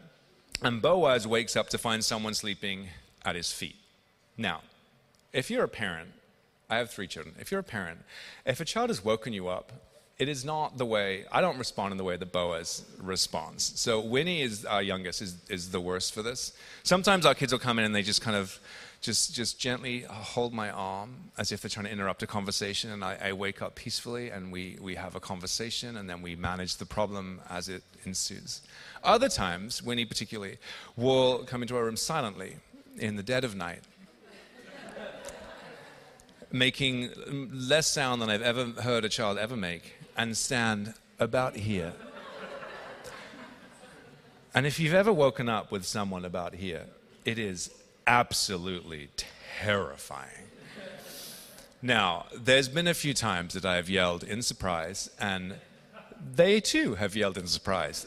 And 0.60 0.82
Boaz 0.82 1.26
wakes 1.26 1.56
up 1.56 1.70
to 1.70 1.78
find 1.78 2.04
someone 2.04 2.34
sleeping 2.34 2.88
at 3.24 3.34
his 3.36 3.52
feet. 3.52 3.76
Now, 4.36 4.60
if 5.32 5.50
you're 5.50 5.64
a 5.64 5.68
parent, 5.68 6.10
I 6.70 6.76
have 6.76 6.90
three 6.90 7.06
children. 7.06 7.34
If 7.38 7.50
you're 7.50 7.60
a 7.60 7.64
parent, 7.64 8.00
if 8.44 8.60
a 8.60 8.64
child 8.64 8.90
has 8.90 9.04
woken 9.04 9.32
you 9.32 9.48
up, 9.48 9.72
it 10.18 10.28
is 10.28 10.44
not 10.44 10.76
the 10.76 10.84
way, 10.84 11.24
I 11.30 11.40
don't 11.40 11.58
respond 11.58 11.92
in 11.92 11.98
the 11.98 12.04
way 12.04 12.16
that 12.16 12.32
Boaz 12.32 12.84
responds. 13.00 13.78
So 13.78 14.00
Winnie 14.00 14.42
is 14.42 14.64
our 14.64 14.82
youngest, 14.82 15.22
is, 15.22 15.36
is 15.48 15.70
the 15.70 15.80
worst 15.80 16.12
for 16.12 16.22
this. 16.22 16.52
Sometimes 16.82 17.24
our 17.24 17.34
kids 17.34 17.52
will 17.52 17.60
come 17.60 17.78
in 17.78 17.84
and 17.84 17.94
they 17.94 18.02
just 18.02 18.20
kind 18.20 18.36
of 18.36 18.58
just, 19.00 19.32
just 19.32 19.60
gently 19.60 20.00
hold 20.08 20.52
my 20.52 20.70
arm 20.70 21.14
as 21.38 21.52
if 21.52 21.60
they're 21.60 21.68
trying 21.68 21.86
to 21.86 21.92
interrupt 21.92 22.24
a 22.24 22.26
conversation. 22.26 22.90
And 22.90 23.04
I, 23.04 23.16
I 23.22 23.32
wake 23.32 23.62
up 23.62 23.76
peacefully 23.76 24.30
and 24.30 24.50
we, 24.50 24.76
we 24.80 24.96
have 24.96 25.14
a 25.14 25.20
conversation 25.20 25.96
and 25.96 26.10
then 26.10 26.20
we 26.20 26.34
manage 26.34 26.78
the 26.78 26.86
problem 26.86 27.40
as 27.48 27.68
it 27.68 27.84
ensues. 28.04 28.62
Other 29.04 29.28
times, 29.28 29.84
Winnie 29.84 30.04
particularly, 30.04 30.58
will 30.96 31.44
come 31.44 31.62
into 31.62 31.76
our 31.76 31.84
room 31.84 31.96
silently 31.96 32.56
in 32.98 33.14
the 33.14 33.22
dead 33.22 33.44
of 33.44 33.54
night 33.54 33.84
making 36.50 37.10
less 37.52 37.86
sound 37.86 38.22
than 38.22 38.30
I've 38.30 38.42
ever 38.42 38.66
heard 38.82 39.04
a 39.04 39.08
child 39.08 39.38
ever 39.38 39.56
make, 39.56 39.94
and 40.16 40.36
stand 40.36 40.94
about 41.18 41.56
here. 41.56 41.92
and 44.54 44.66
if 44.66 44.80
you've 44.80 44.94
ever 44.94 45.12
woken 45.12 45.48
up 45.48 45.70
with 45.70 45.84
someone 45.84 46.24
about 46.24 46.54
here, 46.54 46.86
it 47.24 47.38
is 47.38 47.70
absolutely 48.06 49.10
terrifying. 49.60 50.48
Now, 51.80 52.26
there's 52.34 52.68
been 52.68 52.88
a 52.88 52.94
few 52.94 53.14
times 53.14 53.54
that 53.54 53.64
I 53.64 53.76
have 53.76 53.88
yelled 53.88 54.24
in 54.24 54.42
surprise, 54.42 55.10
and 55.20 55.54
they 56.34 56.60
too 56.60 56.96
have 56.96 57.14
yelled 57.14 57.38
in 57.38 57.46
surprise. 57.46 58.06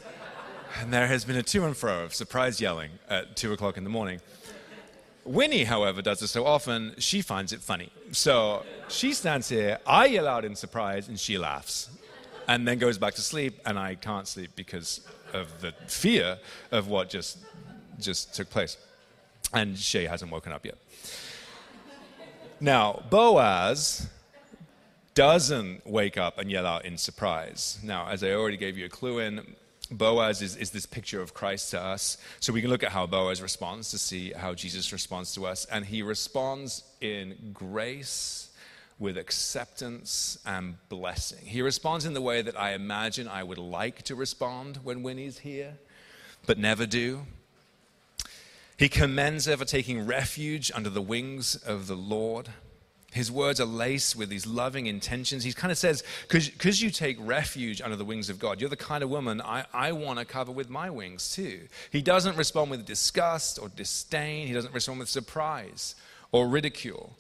And 0.80 0.94
there 0.94 1.08
has 1.08 1.26
been 1.26 1.36
a 1.36 1.44
to 1.44 1.66
and 1.66 1.76
fro 1.76 2.04
of 2.04 2.14
surprise 2.14 2.60
yelling 2.62 2.92
at 3.10 3.36
two 3.36 3.54
o'clock 3.54 3.78
in 3.78 3.84
the 3.84 3.90
morning. 3.90 4.22
Winnie, 5.24 5.66
however, 5.66 6.02
does 6.02 6.20
this 6.20 6.32
so 6.32 6.46
often, 6.46 6.96
she 6.98 7.22
finds 7.22 7.54
it 7.54 7.62
funny. 7.62 7.92
So 8.12 8.66
she 8.88 9.14
stands 9.14 9.50
here, 9.50 9.80
I 9.86 10.08
yell 10.08 10.28
out 10.28 10.46
in 10.46 10.56
surprise, 10.56 11.08
and 11.08 11.20
she 11.20 11.38
laughs. 11.38 11.90
And 12.48 12.68
then 12.68 12.80
goes 12.80 12.98
back 12.98 13.14
to 13.16 13.22
sleep, 13.22 13.60
and 13.66 13.78
I 13.78 13.96
can't 13.96 14.28
sleep 14.28 14.52
because 14.56 15.08
of 15.34 15.62
the 15.62 15.74
fear 15.88 16.40
of 16.72 16.88
what 16.88 17.10
just, 17.10 17.38
just 18.00 18.34
took 18.34 18.50
place. 18.50 18.78
And 19.54 19.78
Shay 19.78 20.06
hasn't 20.06 20.32
woken 20.32 20.52
up 20.52 20.66
yet. 20.66 20.78
Now, 22.60 23.04
Boaz 23.10 24.08
doesn't 25.14 25.86
wake 25.86 26.18
up 26.18 26.38
and 26.38 26.50
yell 26.50 26.66
out 26.66 26.86
in 26.86 26.98
surprise. 26.98 27.80
Now, 27.84 28.08
as 28.08 28.24
I 28.24 28.32
already 28.32 28.58
gave 28.58 28.78
you 28.78 28.86
a 28.86 28.90
clue 28.90 29.20
in, 29.20 29.56
Boaz 29.92 30.42
is, 30.42 30.56
is 30.56 30.72
this 30.72 30.86
picture 30.86 31.22
of 31.22 31.34
Christ 31.34 31.72
to 31.72 31.82
us. 31.82 32.18
So 32.40 32.54
we 32.54 32.62
can 32.62 32.70
look 32.70 32.84
at 32.84 32.92
how 32.92 33.06
Boaz 33.06 33.42
responds 33.42 33.92
to 33.92 33.98
see 33.98 34.32
how 34.32 34.54
Jesus 34.54 34.94
responds 34.94 35.34
to 35.36 35.46
us. 35.46 35.66
And 35.66 35.86
he 35.86 36.02
responds 36.02 36.84
in 37.02 37.52
grace 37.54 38.50
with 39.00 39.18
acceptance 39.18 40.38
and 40.46 40.76
blessing. 40.88 41.46
He 41.46 41.62
responds 41.62 42.06
in 42.06 42.14
the 42.14 42.22
way 42.22 42.42
that 42.42 42.60
I 42.60 42.74
imagine 42.74 43.28
I 43.28 43.44
would 43.44 43.58
like 43.58 44.04
to 44.04 44.16
respond 44.16 44.80
when 44.84 45.04
Winnie's 45.04 45.40
here, 45.40 45.74
but 46.46 46.58
never 46.58 46.86
do. 46.86 47.26
He 48.78 48.90
commends 48.90 49.48
for 49.48 49.66
taking 49.66 50.06
refuge 50.06 50.72
under 50.74 50.90
the 50.90 51.02
wings 51.02 51.56
of 51.56 51.88
the 51.88 51.96
Lord. 51.96 52.50
His 53.12 53.30
words 53.30 53.60
are 53.60 53.66
laced 53.66 54.16
with 54.16 54.30
these 54.30 54.48
loving 54.48 54.86
intentions. 54.86 55.44
He 55.44 55.52
kind 55.52 55.72
of 55.72 55.78
says, 55.78 56.02
because 56.30 56.82
you 56.82 56.90
take 56.90 57.18
refuge 57.20 57.82
under 57.82 57.98
the 57.98 58.06
wings 58.06 58.30
of 58.30 58.40
God, 58.40 58.62
you're 58.62 58.70
the 58.70 58.78
kind 58.78 59.04
of 59.04 59.10
woman 59.10 59.42
I, 59.42 59.66
I 59.74 59.92
want 59.92 60.20
to 60.20 60.26
cover 60.26 60.52
with 60.52 60.70
my 60.70 60.90
wings 60.90 61.32
too. 61.34 61.68
He 61.92 62.02
doesn't 62.02 62.38
respond 62.38 62.72
with 62.72 62.86
disgust 62.86 63.60
or 63.60 63.68
disdain. 63.68 64.48
He 64.48 64.54
doesn't 64.54 64.74
respond 64.74 65.00
with 65.00 65.10
surprise 65.10 65.96
or 66.32 66.48
ridicule. 66.48 67.18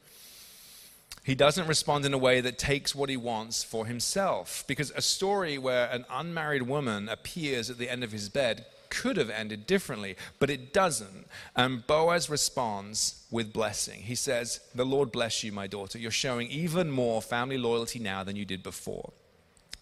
He 1.23 1.35
doesn't 1.35 1.67
respond 1.67 2.05
in 2.05 2.13
a 2.13 2.17
way 2.17 2.39
that 2.41 2.57
takes 2.57 2.95
what 2.95 3.09
he 3.09 3.17
wants 3.17 3.61
for 3.61 3.85
himself. 3.85 4.63
Because 4.67 4.91
a 4.91 5.01
story 5.01 5.57
where 5.57 5.89
an 5.89 6.05
unmarried 6.09 6.63
woman 6.63 7.09
appears 7.09 7.69
at 7.69 7.77
the 7.77 7.89
end 7.89 8.03
of 8.03 8.13
his 8.13 8.29
bed 8.29 8.65
could 8.91 9.17
have 9.17 9.31
ended 9.31 9.65
differently, 9.65 10.15
but 10.37 10.51
it 10.51 10.73
doesn't. 10.73 11.25
And 11.55 11.87
Boaz 11.87 12.29
responds 12.29 13.25
with 13.31 13.51
blessing. 13.51 14.01
He 14.01 14.13
says, 14.13 14.59
The 14.75 14.85
Lord 14.85 15.11
bless 15.11 15.43
you, 15.43 15.51
my 15.51 15.65
daughter. 15.65 15.97
You're 15.97 16.11
showing 16.11 16.47
even 16.49 16.91
more 16.91 17.21
family 17.21 17.57
loyalty 17.57 17.97
now 17.97 18.23
than 18.23 18.35
you 18.35 18.45
did 18.45 18.61
before. 18.61 19.11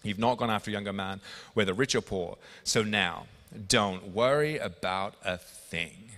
You've 0.02 0.18
not 0.18 0.38
gone 0.38 0.50
after 0.50 0.70
a 0.70 0.72
younger 0.72 0.94
man, 0.94 1.20
whether 1.52 1.74
rich 1.74 1.94
or 1.94 2.00
poor. 2.00 2.38
So 2.64 2.82
now, 2.82 3.26
don't 3.68 4.14
worry 4.14 4.56
about 4.56 5.14
a 5.22 5.36
thing. 5.36 6.12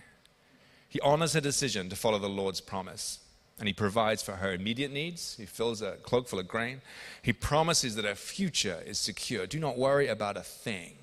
He 0.88 1.00
honors 1.00 1.32
her 1.32 1.40
decision 1.40 1.88
to 1.88 1.96
follow 1.96 2.18
the 2.18 2.28
Lord's 2.28 2.60
promise 2.60 3.18
and 3.58 3.68
he 3.68 3.72
provides 3.72 4.22
for 4.22 4.32
her 4.32 4.52
immediate 4.52 4.92
needs. 4.92 5.36
He 5.36 5.46
fills 5.46 5.82
a 5.82 5.92
cloak 6.02 6.28
full 6.28 6.38
of 6.38 6.48
grain. 6.48 6.80
He 7.22 7.32
promises 7.32 7.94
that 7.94 8.04
her 8.04 8.14
future 8.14 8.82
is 8.84 8.98
secure. 8.98 9.46
Do 9.46 9.58
not 9.58 9.78
worry 9.78 10.08
about 10.08 10.36
a 10.36 10.42
thing 10.42 10.94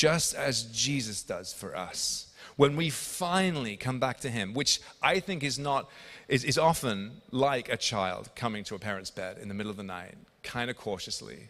just 0.00 0.34
as 0.34 0.62
Jesus 0.62 1.22
does 1.22 1.52
for 1.52 1.76
us. 1.76 2.26
when 2.56 2.74
we 2.74 2.88
finally 2.88 3.76
come 3.76 3.98
back 4.00 4.18
to 4.20 4.30
Him, 4.30 4.54
which 4.54 4.80
I 5.02 5.20
think 5.20 5.42
is 5.42 5.58
not, 5.58 5.90
is, 6.26 6.42
is 6.42 6.56
often 6.56 7.20
like 7.30 7.68
a 7.68 7.76
child 7.76 8.30
coming 8.34 8.64
to 8.64 8.74
a 8.74 8.78
parent's 8.78 9.10
bed 9.10 9.36
in 9.38 9.48
the 9.48 9.54
middle 9.54 9.70
of 9.70 9.76
the 9.76 9.82
night, 9.82 10.14
kind 10.42 10.70
of 10.70 10.76
cautiously, 10.76 11.48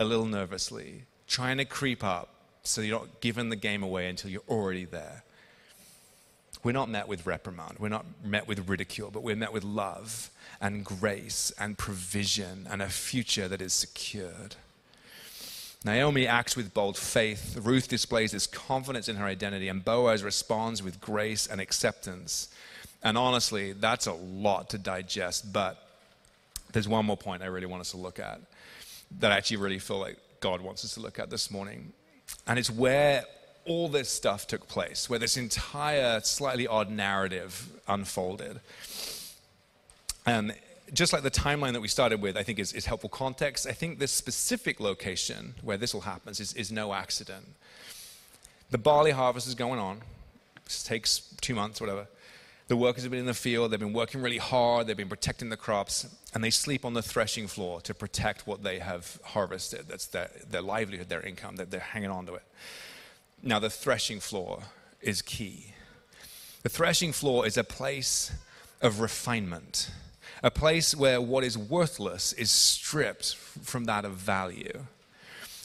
a 0.00 0.04
little 0.04 0.26
nervously, 0.26 1.04
trying 1.28 1.58
to 1.58 1.64
creep 1.64 2.02
up 2.02 2.28
so 2.64 2.80
you're 2.80 2.98
not 2.98 3.20
giving 3.20 3.50
the 3.50 3.56
game 3.56 3.84
away 3.84 4.08
until 4.08 4.30
you're 4.30 4.48
already 4.48 4.84
there. 4.84 5.22
We're 6.64 6.72
not 6.72 6.90
met 6.90 7.06
with 7.06 7.24
reprimand, 7.24 7.76
we're 7.78 7.88
not 7.88 8.06
met 8.24 8.48
with 8.48 8.68
ridicule, 8.68 9.12
but 9.12 9.22
we're 9.22 9.42
met 9.44 9.52
with 9.52 9.62
love 9.62 10.30
and 10.60 10.84
grace 10.84 11.52
and 11.56 11.78
provision 11.78 12.66
and 12.68 12.82
a 12.82 12.88
future 12.88 13.46
that 13.46 13.62
is 13.62 13.72
secured. 13.72 14.56
Naomi 15.84 16.26
acts 16.26 16.56
with 16.56 16.72
bold 16.72 16.96
faith. 16.96 17.58
Ruth 17.60 17.88
displays 17.88 18.32
this 18.32 18.46
confidence 18.46 19.08
in 19.08 19.16
her 19.16 19.26
identity, 19.26 19.68
and 19.68 19.84
Boaz 19.84 20.22
responds 20.22 20.82
with 20.82 21.00
grace 21.00 21.46
and 21.46 21.60
acceptance. 21.60 22.48
And 23.02 23.18
honestly, 23.18 23.72
that's 23.72 24.06
a 24.06 24.12
lot 24.12 24.70
to 24.70 24.78
digest, 24.78 25.52
but 25.52 25.88
there's 26.72 26.88
one 26.88 27.04
more 27.04 27.16
point 27.16 27.42
I 27.42 27.46
really 27.46 27.66
want 27.66 27.80
us 27.80 27.90
to 27.90 27.96
look 27.96 28.18
at 28.18 28.40
that 29.20 29.32
I 29.32 29.36
actually 29.36 29.58
really 29.58 29.78
feel 29.78 29.98
like 29.98 30.18
God 30.40 30.60
wants 30.60 30.84
us 30.84 30.94
to 30.94 31.00
look 31.00 31.18
at 31.18 31.30
this 31.30 31.50
morning. 31.50 31.92
And 32.46 32.58
it's 32.58 32.70
where 32.70 33.24
all 33.66 33.88
this 33.88 34.08
stuff 34.08 34.46
took 34.46 34.68
place, 34.68 35.10
where 35.10 35.18
this 35.18 35.36
entire 35.36 36.20
slightly 36.20 36.66
odd 36.66 36.90
narrative 36.90 37.68
unfolded. 37.88 38.60
And 40.26 40.54
just 40.92 41.12
like 41.12 41.22
the 41.22 41.30
timeline 41.30 41.72
that 41.72 41.80
we 41.80 41.88
started 41.88 42.20
with, 42.20 42.36
I 42.36 42.42
think 42.42 42.58
is, 42.58 42.72
is 42.72 42.86
helpful 42.86 43.08
context. 43.08 43.66
I 43.66 43.72
think 43.72 43.98
this 43.98 44.12
specific 44.12 44.80
location 44.80 45.54
where 45.62 45.76
this 45.76 45.94
all 45.94 46.02
happens 46.02 46.40
is, 46.40 46.52
is 46.54 46.70
no 46.70 46.92
accident. 46.92 47.46
The 48.70 48.78
barley 48.78 49.10
harvest 49.10 49.46
is 49.46 49.54
going 49.54 49.80
on. 49.80 50.02
This 50.64 50.82
takes 50.82 51.34
two 51.40 51.54
months, 51.54 51.80
whatever. 51.80 52.06
The 52.68 52.76
workers 52.76 53.02
have 53.02 53.10
been 53.10 53.20
in 53.20 53.26
the 53.26 53.34
field, 53.34 53.70
they've 53.70 53.80
been 53.80 53.92
working 53.92 54.22
really 54.22 54.38
hard, 54.38 54.86
they've 54.86 54.96
been 54.96 55.08
protecting 55.08 55.50
the 55.50 55.56
crops, 55.56 56.06
and 56.32 56.42
they 56.42 56.50
sleep 56.50 56.84
on 56.84 56.94
the 56.94 57.02
threshing 57.02 57.46
floor 57.46 57.80
to 57.82 57.92
protect 57.92 58.46
what 58.46 58.62
they 58.62 58.78
have 58.78 59.18
harvested. 59.24 59.86
That's 59.88 60.06
their, 60.06 60.30
their 60.48 60.62
livelihood, 60.62 61.08
their 61.08 61.20
income, 61.20 61.56
that 61.56 61.70
they're 61.70 61.80
hanging 61.80 62.10
on 62.10 62.24
to 62.26 62.34
it. 62.34 62.44
Now, 63.42 63.58
the 63.58 63.68
threshing 63.68 64.20
floor 64.20 64.62
is 65.00 65.20
key. 65.20 65.74
The 66.62 66.68
threshing 66.68 67.12
floor 67.12 67.46
is 67.46 67.56
a 67.56 67.64
place 67.64 68.32
of 68.80 69.00
refinement, 69.00 69.90
a 70.42 70.50
place 70.50 70.94
where 70.94 71.20
what 71.20 71.44
is 71.44 71.56
worthless 71.56 72.32
is 72.32 72.50
stripped 72.50 73.34
from 73.34 73.84
that 73.84 74.04
of 74.04 74.12
value. 74.12 74.86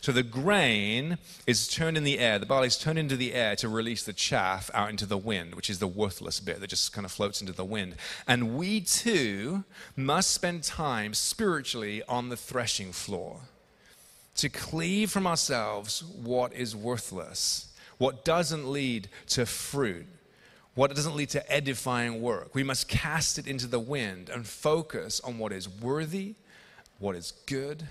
So 0.01 0.11
the 0.11 0.23
grain 0.23 1.17
is 1.45 1.67
turned 1.67 1.97
in 1.97 2.03
the 2.03 2.19
air, 2.19 2.39
the 2.39 2.45
barley 2.45 2.67
is 2.67 2.77
turned 2.77 2.99
into 2.99 3.17
the 3.17 3.33
air 3.33 3.55
to 3.57 3.67
release 3.67 4.03
the 4.03 4.13
chaff 4.13 4.69
out 4.73 4.89
into 4.89 5.05
the 5.05 5.17
wind, 5.17 5.55
which 5.55 5.69
is 5.69 5.79
the 5.79 5.87
worthless 5.87 6.39
bit 6.39 6.61
that 6.61 6.69
just 6.69 6.93
kind 6.93 7.03
of 7.03 7.11
floats 7.11 7.41
into 7.41 7.51
the 7.51 7.65
wind. 7.65 7.95
And 8.27 8.57
we 8.57 8.79
too 8.79 9.65
must 9.95 10.31
spend 10.31 10.63
time 10.63 11.13
spiritually 11.13 12.03
on 12.07 12.29
the 12.29 12.37
threshing 12.37 12.93
floor 12.93 13.41
to 14.35 14.49
cleave 14.49 15.11
from 15.11 15.27
ourselves 15.27 16.03
what 16.03 16.53
is 16.53 16.75
worthless, 16.75 17.73
what 17.97 18.23
doesn't 18.23 18.71
lead 18.71 19.09
to 19.27 19.45
fruit, 19.45 20.05
what 20.77 20.93
doesn't 20.95 21.15
lead 21.15 21.29
to 21.29 21.51
edifying 21.51 22.21
work. 22.21 22.53
We 22.53 22.61
must 22.61 22.87
cast 22.87 23.39
it 23.39 23.47
into 23.47 23.65
the 23.65 23.79
wind 23.79 24.29
and 24.29 24.45
focus 24.45 25.19
on 25.21 25.39
what 25.39 25.51
is 25.51 25.67
worthy, 25.67 26.35
what 26.99 27.15
is 27.15 27.33
good, 27.47 27.87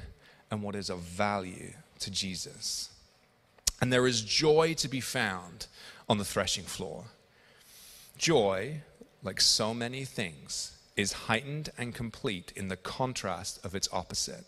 and 0.52 0.62
what 0.62 0.76
is 0.76 0.88
of 0.88 1.00
value 1.00 1.72
to 1.98 2.12
Jesus. 2.12 2.90
And 3.80 3.92
there 3.92 4.06
is 4.06 4.22
joy 4.22 4.74
to 4.74 4.86
be 4.86 5.00
found 5.00 5.66
on 6.08 6.18
the 6.18 6.24
threshing 6.24 6.62
floor. 6.62 7.06
Joy, 8.18 8.82
like 9.20 9.40
so 9.40 9.74
many 9.74 10.04
things, 10.04 10.78
is 10.96 11.12
heightened 11.12 11.70
and 11.76 11.92
complete 11.92 12.52
in 12.54 12.68
the 12.68 12.76
contrast 12.76 13.58
of 13.64 13.74
its 13.74 13.88
opposite. 13.92 14.44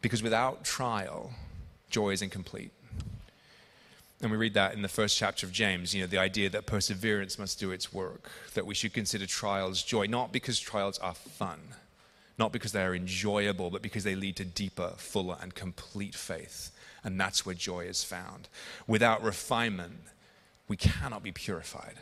Because 0.00 0.22
without 0.22 0.64
trial, 0.64 1.34
joy 1.90 2.12
is 2.12 2.22
incomplete. 2.22 2.72
And 4.20 4.30
we 4.32 4.36
read 4.36 4.54
that 4.54 4.74
in 4.74 4.82
the 4.82 4.88
first 4.88 5.16
chapter 5.16 5.46
of 5.46 5.52
James, 5.52 5.94
you 5.94 6.00
know, 6.00 6.08
the 6.08 6.18
idea 6.18 6.50
that 6.50 6.66
perseverance 6.66 7.38
must 7.38 7.60
do 7.60 7.70
its 7.70 7.92
work, 7.92 8.28
that 8.54 8.66
we 8.66 8.74
should 8.74 8.92
consider 8.92 9.26
trials 9.26 9.82
joy, 9.82 10.06
not 10.06 10.32
because 10.32 10.58
trials 10.58 10.98
are 10.98 11.14
fun, 11.14 11.60
not 12.36 12.50
because 12.50 12.72
they 12.72 12.82
are 12.82 12.96
enjoyable, 12.96 13.70
but 13.70 13.82
because 13.82 14.02
they 14.02 14.16
lead 14.16 14.34
to 14.36 14.44
deeper, 14.44 14.92
fuller, 14.96 15.36
and 15.40 15.54
complete 15.54 16.16
faith. 16.16 16.72
And 17.04 17.20
that's 17.20 17.46
where 17.46 17.54
joy 17.54 17.84
is 17.84 18.02
found. 18.02 18.48
Without 18.88 19.22
refinement, 19.22 20.00
we 20.66 20.76
cannot 20.76 21.22
be 21.22 21.30
purified. 21.30 21.94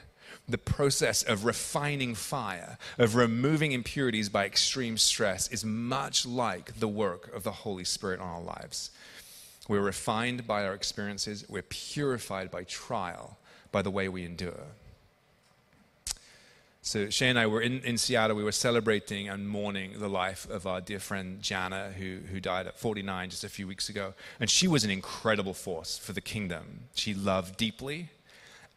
The 0.48 0.58
process 0.58 1.22
of 1.22 1.44
refining 1.44 2.14
fire, 2.14 2.78
of 2.98 3.14
removing 3.14 3.72
impurities 3.72 4.28
by 4.28 4.46
extreme 4.46 4.96
stress, 4.96 5.48
is 5.48 5.64
much 5.64 6.24
like 6.24 6.80
the 6.80 6.88
work 6.88 7.34
of 7.34 7.42
the 7.42 7.52
Holy 7.52 7.84
Spirit 7.84 8.20
on 8.20 8.28
our 8.28 8.42
lives. 8.42 8.90
We're 9.68 9.80
refined 9.80 10.46
by 10.46 10.64
our 10.64 10.74
experiences, 10.74 11.44
we're 11.48 11.62
purified 11.62 12.50
by 12.50 12.64
trial, 12.64 13.38
by 13.72 13.82
the 13.82 13.90
way 13.90 14.08
we 14.08 14.24
endure. 14.24 14.66
So 16.86 17.10
Shay 17.10 17.28
and 17.30 17.36
I 17.36 17.48
were 17.48 17.60
in, 17.60 17.80
in 17.80 17.98
Seattle. 17.98 18.36
We 18.36 18.44
were 18.44 18.52
celebrating 18.52 19.28
and 19.28 19.48
mourning 19.48 19.98
the 19.98 20.08
life 20.08 20.48
of 20.48 20.68
our 20.68 20.80
dear 20.80 21.00
friend 21.00 21.42
Jana, 21.42 21.90
who, 21.90 22.18
who 22.30 22.38
died 22.38 22.68
at 22.68 22.78
49 22.78 23.30
just 23.30 23.42
a 23.42 23.48
few 23.48 23.66
weeks 23.66 23.88
ago. 23.88 24.14
And 24.38 24.48
she 24.48 24.68
was 24.68 24.84
an 24.84 24.90
incredible 24.90 25.52
force 25.52 25.98
for 25.98 26.12
the 26.12 26.20
kingdom. 26.20 26.82
She 26.94 27.12
loved 27.12 27.56
deeply 27.56 28.10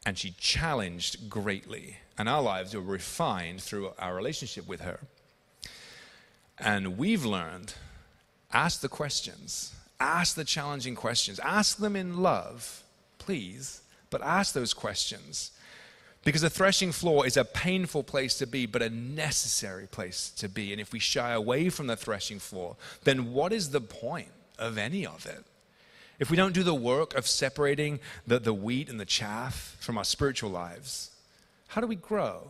and 0.07 0.17
she 0.17 0.31
challenged 0.39 1.29
greatly. 1.29 1.97
And 2.17 2.27
our 2.27 2.41
lives 2.41 2.73
were 2.73 2.81
refined 2.81 3.61
through 3.61 3.91
our 3.99 4.15
relationship 4.15 4.67
with 4.67 4.81
her. 4.81 5.01
And 6.57 6.97
we've 6.97 7.25
learned 7.25 7.75
ask 8.51 8.81
the 8.81 8.89
questions 8.89 9.75
Ask 9.99 10.35
the 10.35 10.45
challenging 10.45 10.95
questions. 10.95 11.39
Ask 11.39 11.77
them 11.77 11.95
in 11.95 12.21
love, 12.21 12.83
please, 13.17 13.81
but 14.09 14.21
ask 14.21 14.53
those 14.53 14.73
questions. 14.73 15.51
Because 16.23 16.41
the 16.41 16.49
threshing 16.49 16.91
floor 16.91 17.25
is 17.25 17.37
a 17.37 17.45
painful 17.45 18.03
place 18.03 18.37
to 18.39 18.47
be, 18.47 18.65
but 18.65 18.81
a 18.81 18.89
necessary 18.89 19.87
place 19.87 20.31
to 20.37 20.49
be. 20.49 20.71
And 20.71 20.81
if 20.81 20.91
we 20.91 20.99
shy 20.99 21.31
away 21.31 21.69
from 21.69 21.87
the 21.87 21.95
threshing 21.95 22.39
floor, 22.39 22.75
then 23.03 23.31
what 23.33 23.53
is 23.53 23.69
the 23.69 23.81
point 23.81 24.31
of 24.57 24.77
any 24.77 25.05
of 25.05 25.25
it? 25.25 25.45
If 26.19 26.29
we 26.29 26.35
don't 26.35 26.53
do 26.53 26.63
the 26.63 26.75
work 26.75 27.15
of 27.15 27.25
separating 27.25 27.99
the, 28.27 28.39
the 28.39 28.53
wheat 28.53 28.89
and 28.89 28.99
the 28.99 29.05
chaff 29.05 29.77
from 29.79 29.97
our 29.97 30.03
spiritual 30.03 30.49
lives, 30.49 31.11
how 31.67 31.79
do 31.79 31.87
we 31.87 31.95
grow? 31.95 32.49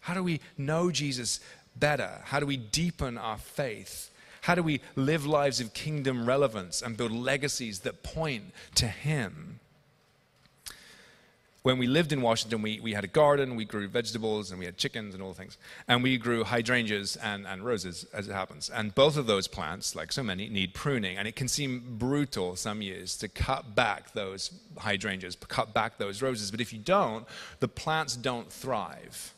How 0.00 0.14
do 0.14 0.22
we 0.22 0.40
know 0.56 0.92
Jesus 0.92 1.40
better? 1.74 2.10
How 2.24 2.38
do 2.38 2.46
we 2.46 2.56
deepen 2.56 3.18
our 3.18 3.38
faith? 3.38 4.10
How 4.42 4.54
do 4.54 4.62
we 4.62 4.80
live 4.96 5.26
lives 5.26 5.60
of 5.60 5.74
kingdom 5.74 6.26
relevance 6.26 6.82
and 6.82 6.96
build 6.96 7.12
legacies 7.12 7.80
that 7.80 8.02
point 8.02 8.44
to 8.76 8.86
Him? 8.86 9.60
When 11.62 11.76
we 11.76 11.86
lived 11.86 12.10
in 12.10 12.22
Washington, 12.22 12.62
we, 12.62 12.80
we 12.80 12.94
had 12.94 13.04
a 13.04 13.08
garden, 13.08 13.54
we 13.54 13.66
grew 13.66 13.86
vegetables, 13.86 14.50
and 14.50 14.58
we 14.58 14.64
had 14.64 14.78
chickens 14.78 15.12
and 15.12 15.22
all 15.22 15.34
things. 15.34 15.58
And 15.88 16.02
we 16.02 16.16
grew 16.16 16.42
hydrangeas 16.42 17.16
and, 17.16 17.46
and 17.46 17.62
roses, 17.62 18.06
as 18.14 18.28
it 18.28 18.32
happens. 18.32 18.70
And 18.70 18.94
both 18.94 19.18
of 19.18 19.26
those 19.26 19.46
plants, 19.46 19.94
like 19.94 20.10
so 20.10 20.22
many, 20.22 20.48
need 20.48 20.72
pruning. 20.72 21.18
And 21.18 21.28
it 21.28 21.36
can 21.36 21.48
seem 21.48 21.98
brutal 21.98 22.56
some 22.56 22.80
years 22.80 23.14
to 23.18 23.28
cut 23.28 23.74
back 23.74 24.14
those 24.14 24.52
hydrangeas, 24.78 25.36
cut 25.48 25.74
back 25.74 25.98
those 25.98 26.22
roses. 26.22 26.50
But 26.50 26.62
if 26.62 26.72
you 26.72 26.78
don't, 26.78 27.26
the 27.58 27.68
plants 27.68 28.16
don't 28.16 28.50
thrive. 28.50 29.34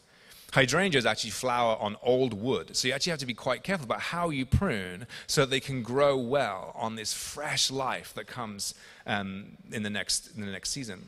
Hydrangeas 0.52 1.06
actually 1.06 1.30
flower 1.30 1.76
on 1.80 1.96
old 2.02 2.34
wood, 2.34 2.76
so 2.76 2.86
you 2.86 2.94
actually 2.94 3.10
have 3.10 3.20
to 3.20 3.26
be 3.26 3.34
quite 3.34 3.62
careful 3.62 3.84
about 3.84 4.00
how 4.00 4.28
you 4.28 4.44
prune 4.44 5.06
so 5.26 5.46
they 5.46 5.60
can 5.60 5.82
grow 5.82 6.16
well 6.16 6.72
on 6.76 6.94
this 6.94 7.14
fresh 7.14 7.70
life 7.70 8.12
that 8.14 8.26
comes 8.26 8.74
um, 9.06 9.56
in, 9.70 9.82
the 9.82 9.90
next, 9.90 10.30
in 10.36 10.44
the 10.44 10.52
next 10.52 10.70
season. 10.70 11.02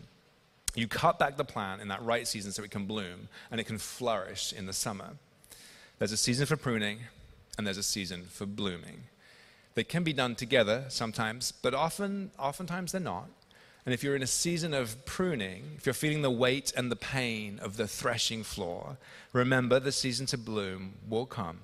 You 0.74 0.88
cut 0.88 1.18
back 1.18 1.36
the 1.36 1.44
plant 1.44 1.82
in 1.82 1.88
that 1.88 2.02
right 2.02 2.26
season 2.26 2.52
so 2.52 2.64
it 2.64 2.70
can 2.70 2.86
bloom 2.86 3.28
and 3.50 3.60
it 3.60 3.64
can 3.64 3.78
flourish 3.78 4.52
in 4.52 4.64
the 4.64 4.72
summer. 4.72 5.10
There's 5.98 6.12
a 6.12 6.16
season 6.16 6.46
for 6.46 6.56
pruning 6.56 7.00
and 7.58 7.66
there's 7.66 7.78
a 7.78 7.82
season 7.82 8.24
for 8.30 8.46
blooming. 8.46 9.04
They 9.74 9.84
can 9.84 10.04
be 10.04 10.14
done 10.14 10.36
together 10.36 10.84
sometimes, 10.88 11.52
but 11.52 11.74
often, 11.74 12.30
oftentimes 12.38 12.92
they're 12.92 13.00
not. 13.00 13.28
And 13.84 13.92
if 13.92 14.02
you're 14.02 14.16
in 14.16 14.22
a 14.22 14.26
season 14.26 14.72
of 14.72 15.04
pruning, 15.04 15.72
if 15.76 15.84
you're 15.84 15.92
feeling 15.92 16.22
the 16.22 16.30
weight 16.30 16.72
and 16.74 16.90
the 16.90 16.96
pain 16.96 17.58
of 17.62 17.76
the 17.76 17.86
threshing 17.86 18.42
floor, 18.42 18.96
remember 19.32 19.78
the 19.78 19.92
season 19.92 20.24
to 20.26 20.38
bloom 20.38 20.94
will 21.08 21.26
come. 21.26 21.58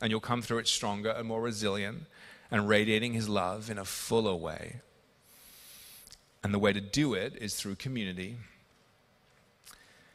And 0.00 0.10
you'll 0.10 0.20
come 0.20 0.40
through 0.40 0.58
it 0.58 0.68
stronger 0.68 1.10
and 1.10 1.28
more 1.28 1.42
resilient 1.42 2.06
and 2.50 2.68
radiating 2.68 3.12
His 3.12 3.28
love 3.28 3.70
in 3.70 3.78
a 3.78 3.84
fuller 3.84 4.34
way. 4.34 4.80
And 6.42 6.54
the 6.54 6.58
way 6.58 6.72
to 6.72 6.80
do 6.80 7.14
it 7.14 7.36
is 7.36 7.54
through 7.54 7.76
community. 7.76 8.36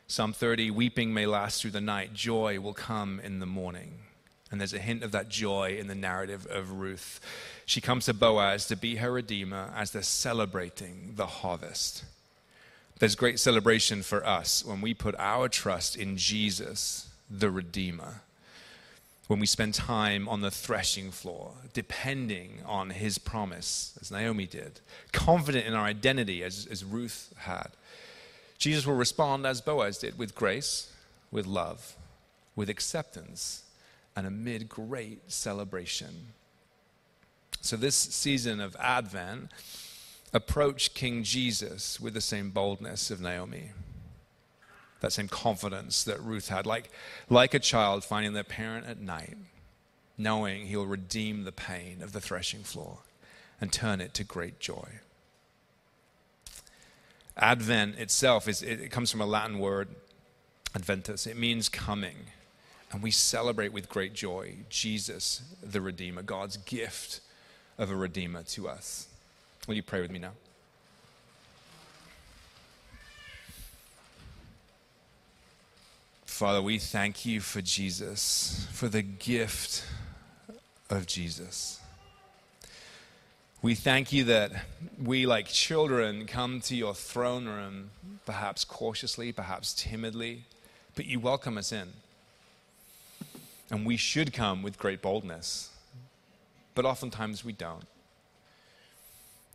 Psalm 0.07 0.33
30 0.33 0.71
weeping 0.71 1.13
may 1.13 1.25
last 1.25 1.61
through 1.61 1.71
the 1.71 1.81
night, 1.81 2.13
joy 2.13 2.59
will 2.59 2.73
come 2.73 3.19
in 3.23 3.39
the 3.39 3.45
morning. 3.45 4.06
And 4.51 4.61
there's 4.61 4.73
a 4.73 4.79
hint 4.79 5.03
of 5.03 5.11
that 5.11 5.29
joy 5.29 5.77
in 5.77 5.87
the 5.87 5.95
narrative 5.95 6.47
of 6.49 6.71
Ruth. 6.71 7.19
She 7.65 7.81
comes 7.81 8.05
to 8.05 8.13
Boaz 8.13 8.65
to 8.67 8.77
be 8.77 8.95
her 8.95 9.11
redeemer 9.11 9.73
as 9.75 9.91
they're 9.91 10.01
celebrating 10.01 11.13
the 11.15 11.25
harvest. 11.25 12.05
There's 12.99 13.15
great 13.15 13.39
celebration 13.39 14.01
for 14.01 14.25
us 14.25 14.65
when 14.65 14.81
we 14.81 14.93
put 14.93 15.15
our 15.19 15.49
trust 15.49 15.95
in 15.95 16.17
Jesus, 16.17 17.09
the 17.29 17.51
Redeemer. 17.51 18.21
When 19.27 19.39
we 19.39 19.45
spend 19.45 19.73
time 19.73 20.27
on 20.29 20.39
the 20.39 20.49
threshing 20.49 21.11
floor, 21.11 21.51
depending 21.73 22.61
on 22.65 22.91
his 22.91 23.17
promise, 23.17 23.97
as 24.01 24.09
Naomi 24.09 24.47
did, 24.47 24.79
confident 25.11 25.67
in 25.67 25.73
our 25.73 25.85
identity, 25.85 26.43
as, 26.43 26.65
as 26.71 26.85
Ruth 26.85 27.33
had. 27.39 27.67
Jesus 28.57 28.87
will 28.87 28.95
respond 28.95 29.45
as 29.45 29.59
Boaz 29.59 29.97
did, 29.97 30.17
with 30.17 30.33
grace, 30.33 30.91
with 31.29 31.45
love, 31.45 31.95
with 32.55 32.69
acceptance, 32.69 33.63
and 34.17 34.25
amid 34.25 34.67
great 34.67 35.31
celebration. 35.31 36.33
So, 37.61 37.77
this 37.77 37.95
season 37.95 38.59
of 38.59 38.75
Advent, 38.79 39.51
approach 40.33 40.95
King 40.95 41.21
Jesus 41.21 41.99
with 41.99 42.15
the 42.15 42.21
same 42.21 42.49
boldness 42.49 43.11
of 43.11 43.21
Naomi, 43.21 43.73
that 45.01 45.13
same 45.13 45.27
confidence 45.27 46.03
that 46.03 46.19
Ruth 46.19 46.49
had, 46.49 46.65
like, 46.65 46.89
like 47.29 47.53
a 47.53 47.59
child 47.59 48.03
finding 48.03 48.33
their 48.33 48.43
parent 48.43 48.87
at 48.87 48.99
night, 48.99 49.37
knowing 50.17 50.65
he'll 50.65 50.87
redeem 50.87 51.43
the 51.43 51.51
pain 51.51 52.01
of 52.01 52.11
the 52.11 52.19
threshing 52.19 52.63
floor 52.63 52.97
and 53.61 53.71
turn 53.71 54.01
it 54.01 54.15
to 54.15 54.23
great 54.23 54.59
joy. 54.59 54.99
Advent 57.37 57.99
itself 57.99 58.47
is 58.47 58.63
it 58.63 58.89
comes 58.89 59.11
from 59.11 59.21
a 59.21 59.27
Latin 59.27 59.59
word, 59.59 59.89
adventus. 60.73 61.27
It 61.27 61.37
means 61.37 61.69
coming. 61.69 62.31
And 62.91 63.03
we 63.03 63.11
celebrate 63.11 63.73
with 63.73 63.89
great 63.89 64.13
joy 64.13 64.55
Jesus, 64.69 65.41
the 65.61 65.81
Redeemer, 65.81 66.21
God's 66.21 66.57
gift 66.57 67.19
of 67.77 67.91
a 67.91 67.95
Redeemer 67.95 68.43
to 68.43 68.69
us. 68.69 69.07
Will 69.67 69.75
you 69.75 69.83
pray 69.83 70.01
with 70.01 70.11
me 70.11 70.19
now? 70.19 70.31
Father, 76.25 76.61
we 76.61 76.77
thank 76.77 77.25
you 77.25 77.41
for 77.41 77.61
Jesus, 77.61 78.67
for 78.71 78.87
the 78.87 79.01
gift 79.01 79.83
of 80.89 81.07
Jesus. 81.07 81.79
We 83.61 83.73
thank 83.73 84.13
you 84.13 84.23
that 84.25 84.51
we, 85.03 85.25
like 85.25 85.47
children, 85.47 86.27
come 86.27 86.61
to 86.61 86.75
your 86.75 86.93
throne 86.93 87.47
room, 87.47 87.89
perhaps 88.25 88.63
cautiously, 88.63 89.31
perhaps 89.31 89.73
timidly, 89.73 90.43
but 90.95 91.05
you 91.05 91.19
welcome 91.19 91.57
us 91.57 91.71
in. 91.71 91.87
And 93.69 93.85
we 93.85 93.97
should 93.97 94.31
come 94.31 94.63
with 94.63 94.77
great 94.77 95.01
boldness, 95.01 95.71
but 96.73 96.85
oftentimes 96.85 97.43
we 97.43 97.51
don't. 97.51 97.85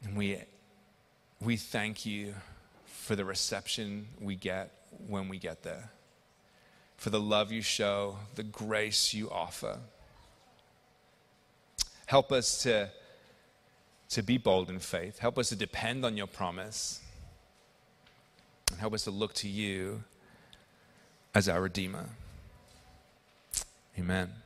And 0.05 0.17
we, 0.17 0.39
we 1.41 1.57
thank 1.57 2.05
you 2.05 2.35
for 2.85 3.17
the 3.17 3.25
reception 3.25 4.07
we 4.21 4.37
get 4.37 4.71
when 5.09 5.29
we 5.29 5.39
get 5.39 5.63
there, 5.63 5.91
for 6.97 7.11
the 7.11 7.21
love 7.21 7.51
you 7.51 7.63
show, 7.63 8.19
the 8.35 8.43
grace 8.43 9.15
you 9.15 9.31
offer. 9.31 9.79
Help 12.07 12.31
us 12.31 12.63
to, 12.65 12.91
to 14.11 14.23
be 14.23 14.37
bold 14.37 14.69
in 14.69 14.79
faith. 14.79 15.19
Help 15.19 15.39
us 15.39 15.49
to 15.49 15.57
depend 15.57 16.05
on 16.05 16.17
your 16.17 16.27
promise. 16.27 17.01
And 18.71 18.79
help 18.79 18.93
us 18.93 19.05
to 19.05 19.11
look 19.11 19.33
to 19.35 19.49
you 19.49 20.05
as 21.35 21.49
our 21.49 21.63
Redeemer. 21.63 22.07
Amen. 23.99 24.42